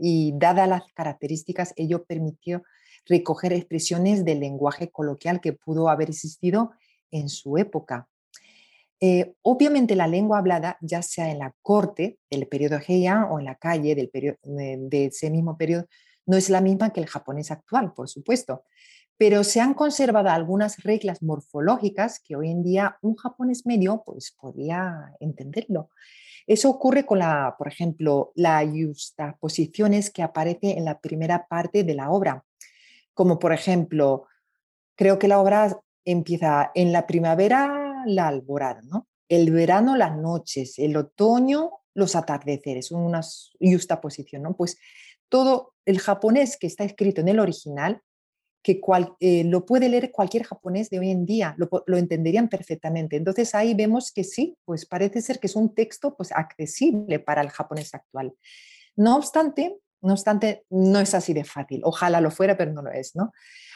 [0.00, 2.62] y dadas las características, ello permitió
[3.04, 6.70] recoger expresiones del lenguaje coloquial que pudo haber existido
[7.10, 8.08] en su época.
[9.00, 13.44] Eh, obviamente la lengua hablada, ya sea en la corte del periodo Heian o en
[13.44, 15.86] la calle del periodo, de, ese mismo periodo,
[16.24, 18.64] no es la misma que el japonés actual, por supuesto,
[19.18, 24.34] pero se han conservado algunas reglas morfológicas que hoy en día un japonés medio pues
[24.38, 25.90] podría entenderlo.
[26.46, 28.64] Eso ocurre con la, por ejemplo, la
[29.40, 32.44] posiciones que aparece en la primera parte de la obra,
[33.14, 34.26] como por ejemplo,
[34.94, 39.08] creo que la obra empieza en la primavera la alborada, ¿no?
[39.28, 43.22] El verano las noches, el otoño los atardeceres, una
[44.00, 44.56] posición, ¿no?
[44.56, 44.78] Pues
[45.28, 48.02] todo el japonés que está escrito en el original,
[48.62, 48.80] que
[49.20, 53.16] eh, lo puede leer cualquier japonés de hoy en día, lo, lo, entenderían perfectamente.
[53.16, 57.42] Entonces ahí vemos que sí, pues parece ser que es un texto pues accesible para
[57.42, 58.34] el japonés actual.
[58.96, 61.80] No obstante, no obstante, no es así de fácil.
[61.84, 63.32] Ojalá lo fuera, pero no lo es, ¿no?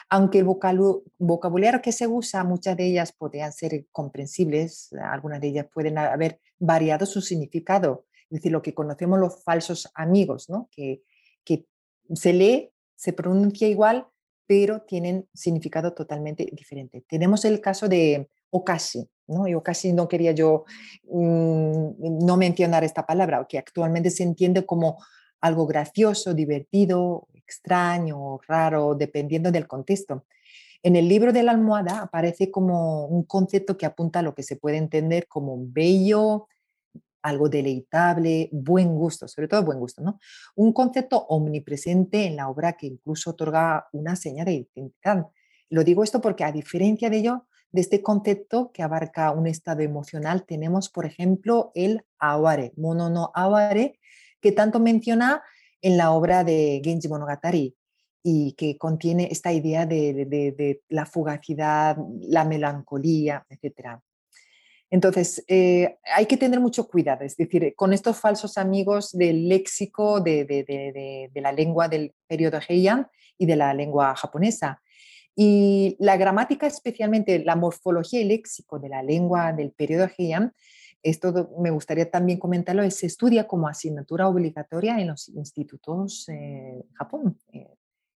[0.08, 5.66] Aunque el vocabulario que se usa, muchas de ellas podrían ser comprensibles, algunas de ellas
[5.72, 10.68] pueden haber variado su significado, es decir, lo que conocemos los falsos amigos, ¿no?
[10.72, 11.02] que,
[11.44, 11.66] que
[12.14, 14.06] se lee, se pronuncia igual,
[14.46, 17.04] pero tienen significado totalmente diferente.
[17.08, 19.46] Tenemos el caso de Okashi, ¿no?
[19.46, 20.64] Y Okashi no quería yo
[21.08, 24.98] mm, no mencionar esta palabra, que actualmente se entiende como
[25.40, 30.24] algo gracioso, divertido, extraño, raro, dependiendo del contexto.
[30.82, 34.42] En el libro de la almohada aparece como un concepto que apunta a lo que
[34.42, 36.48] se puede entender como bello,
[37.22, 40.18] algo deleitable, buen gusto, sobre todo buen gusto, ¿no?
[40.56, 45.26] Un concepto omnipresente en la obra que incluso otorga una señal de identidad.
[45.68, 49.82] Lo digo esto porque a diferencia de ello, de este concepto que abarca un estado
[49.82, 54.00] emocional, tenemos, por ejemplo, el aware, mono no aware,
[54.40, 55.42] que tanto menciona
[55.82, 57.74] en la obra de Genji Monogatari
[58.22, 63.98] y que contiene esta idea de, la fugacidad, la melancolía, etc.
[64.90, 70.20] Entonces, eh, hay que tener mucho cuidado, es decir, con estos falsos amigos del léxico
[70.20, 73.06] de, la lengua del periodo Heian
[73.38, 74.82] y de la lengua japonesa.
[75.34, 80.52] Y la gramática, especialmente la morfología y léxico de la lengua del periodo Heian,
[81.02, 87.38] esto me gustaría también comentarlo, se estudia como asignatura obligatoria en los institutos en Japón.
[87.52, 87.68] Eh,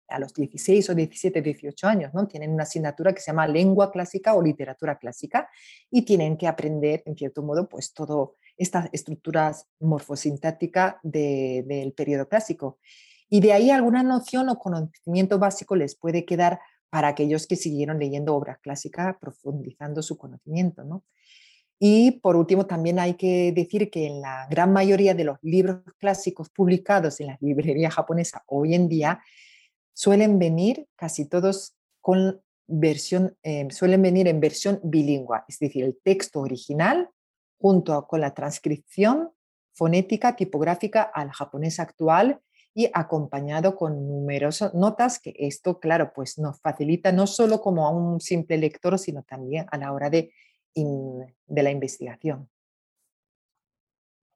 [0.08, 2.26] a los 16 o 17, 18 años, ¿no?
[2.26, 5.48] Tienen una asignatura que se llama lengua clásica o literatura clásica
[5.90, 12.78] y tienen que aprender, en cierto modo, pues todo estas estructuras morfosintácticas del periodo clásico.
[13.28, 16.60] Y de ahí alguna noción o conocimiento básico les puede quedar
[16.90, 21.04] para aquellos que siguieron leyendo obras clásicas, profundizando su conocimiento, ¿no?
[21.78, 25.82] Y por último, también hay que decir que en la gran mayoría de los libros
[25.98, 29.20] clásicos publicados en las librerías japonesas hoy en día
[29.92, 35.98] suelen venir casi todos con versión, eh, suelen venir en versión bilingüe, es decir, el
[36.02, 37.10] texto original
[37.58, 39.30] junto con la transcripción
[39.72, 42.40] fonética tipográfica al japonés actual
[42.74, 47.90] y acompañado con numerosas notas que esto, claro, pues nos facilita no solo como a
[47.90, 50.32] un simple lector, sino también a la hora de,
[50.74, 52.48] de la investigación.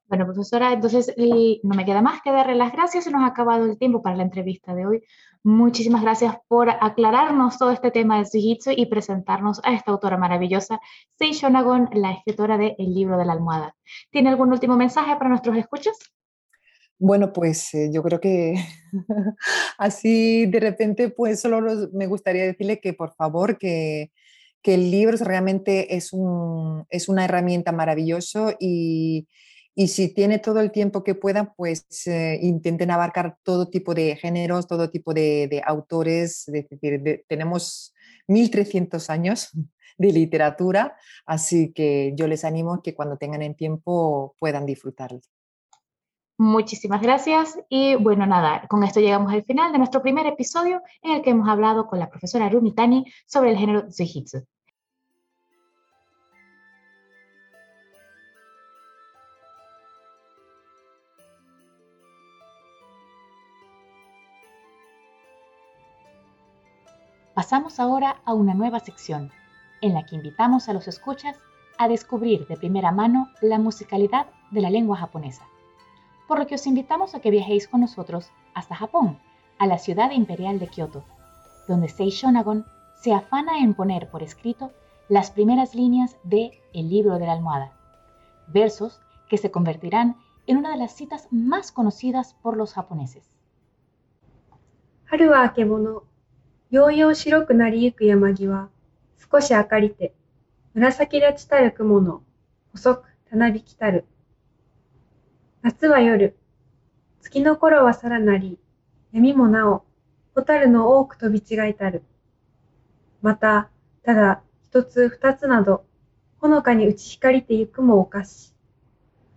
[0.09, 1.15] Bueno, profesora, entonces
[1.63, 3.05] no me queda más que darle las gracias.
[3.05, 5.05] Se nos ha acabado el tiempo para la entrevista de hoy.
[5.43, 10.81] Muchísimas gracias por aclararnos todo este tema del Sujitsu y presentarnos a esta autora maravillosa,
[11.19, 13.77] Sei Shonagon, la escritora de El libro de la almohada.
[14.11, 15.99] ¿Tiene algún último mensaje para nuestros escuchas?
[16.99, 18.55] Bueno, pues eh, yo creo que
[19.79, 21.61] así de repente, pues solo
[21.93, 24.11] me gustaría decirle que por favor, que,
[24.63, 29.29] que el libro realmente es, un, es una herramienta maravillosa y,
[29.79, 34.17] y si tiene todo el tiempo que puedan, pues eh, intenten abarcar todo tipo de
[34.17, 36.49] géneros, todo tipo de, autores.
[36.49, 37.95] Es decir, tenemos
[38.27, 39.51] 1300 años
[39.99, 40.97] de literatura,
[41.27, 45.21] así que yo les animo que cuando tengan el tiempo puedan disfrutarlo.
[46.41, 51.17] Muchísimas gracias y bueno, nada, con esto llegamos al final de nuestro primer episodio en
[51.17, 54.47] el que hemos hablado con la profesora Rumitani sobre el género Zujitsu.
[67.35, 69.33] Pasamos ahora a una nueva sección,
[69.81, 71.37] en la que invitamos a los escuchas
[71.79, 75.45] a descubrir de primera mano la musicalidad de la lengua japonesa
[76.28, 79.20] Por lo que os invitamos a que viajéis con nosotros hasta Japón,
[79.60, 81.04] a la ciudad imperial de Kioto,
[81.68, 82.66] donde Sei Shonagon
[83.02, 84.72] se afana en poner por escrito
[85.10, 87.74] las primeras líneas de El libro de la almohada,
[88.48, 90.18] versos que se convertirán
[90.48, 93.30] en una de las citas más conocidas por los japoneses.
[96.74, 98.68] ようよう白くなりゆく山際、
[99.32, 100.16] 少し明かりて、
[100.74, 102.24] 紫立ちたる雲の、
[102.72, 104.06] 細くたなびきたる。
[105.68, 106.36] 夏は夜、
[107.22, 108.60] 月の頃はさらなり、
[109.12, 109.86] 闇もなお、
[110.36, 112.04] 蛍の多く飛び違いたる。
[113.22, 113.70] また、
[114.04, 115.86] ただ、一つ二つなど、
[116.40, 118.54] ほのかに打ち光ってゆくもおかし。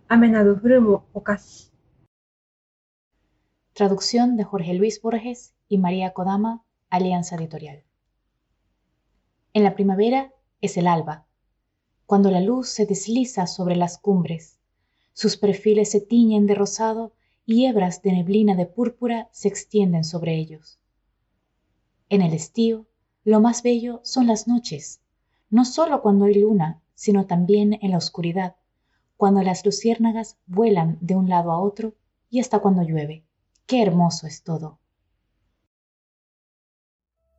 [0.07, 1.71] 雨など降るもおかし。
[3.73, 7.83] Traducción de Jorge Luis Borges y María Kodama Alianza Editorial.
[9.53, 10.31] En la primavera
[10.61, 11.25] es el alba,
[12.05, 14.59] cuando la luz se desliza sobre las cumbres,
[15.12, 17.12] sus perfiles se tiñen de rosado
[17.44, 20.78] y hebras de neblina de púrpura se extienden sobre ellos.
[22.08, 22.86] En el estío,
[23.24, 25.00] lo más bello son las noches,
[25.50, 28.56] no solo cuando hay luna, sino también en la oscuridad,
[29.16, 31.94] cuando las luciérnagas vuelan de un lado a otro
[32.30, 33.24] y hasta cuando llueve.
[33.66, 34.78] Qué hermoso es todo.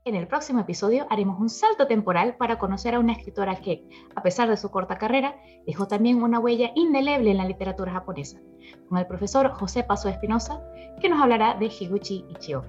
[0.05, 4.21] En el próximo episodio haremos un salto temporal para conocer a una escritora que, a
[4.21, 8.37] pesar de su corta carrera, dejó también una huella indeleble en la literatura japonesa,
[8.89, 10.61] con el profesor José Paso Espinosa,
[10.99, 12.65] que nos hablará de Higuchi Ichio.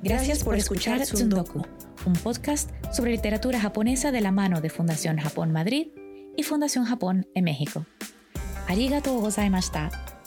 [0.00, 1.66] Gracias por escuchar Tsundoku,
[2.06, 5.88] un podcast sobre literatura japonesa de la mano de Fundación Japón Madrid
[6.36, 7.84] y Fundación Japón en México.
[8.68, 10.19] Arigatou gozaimashita.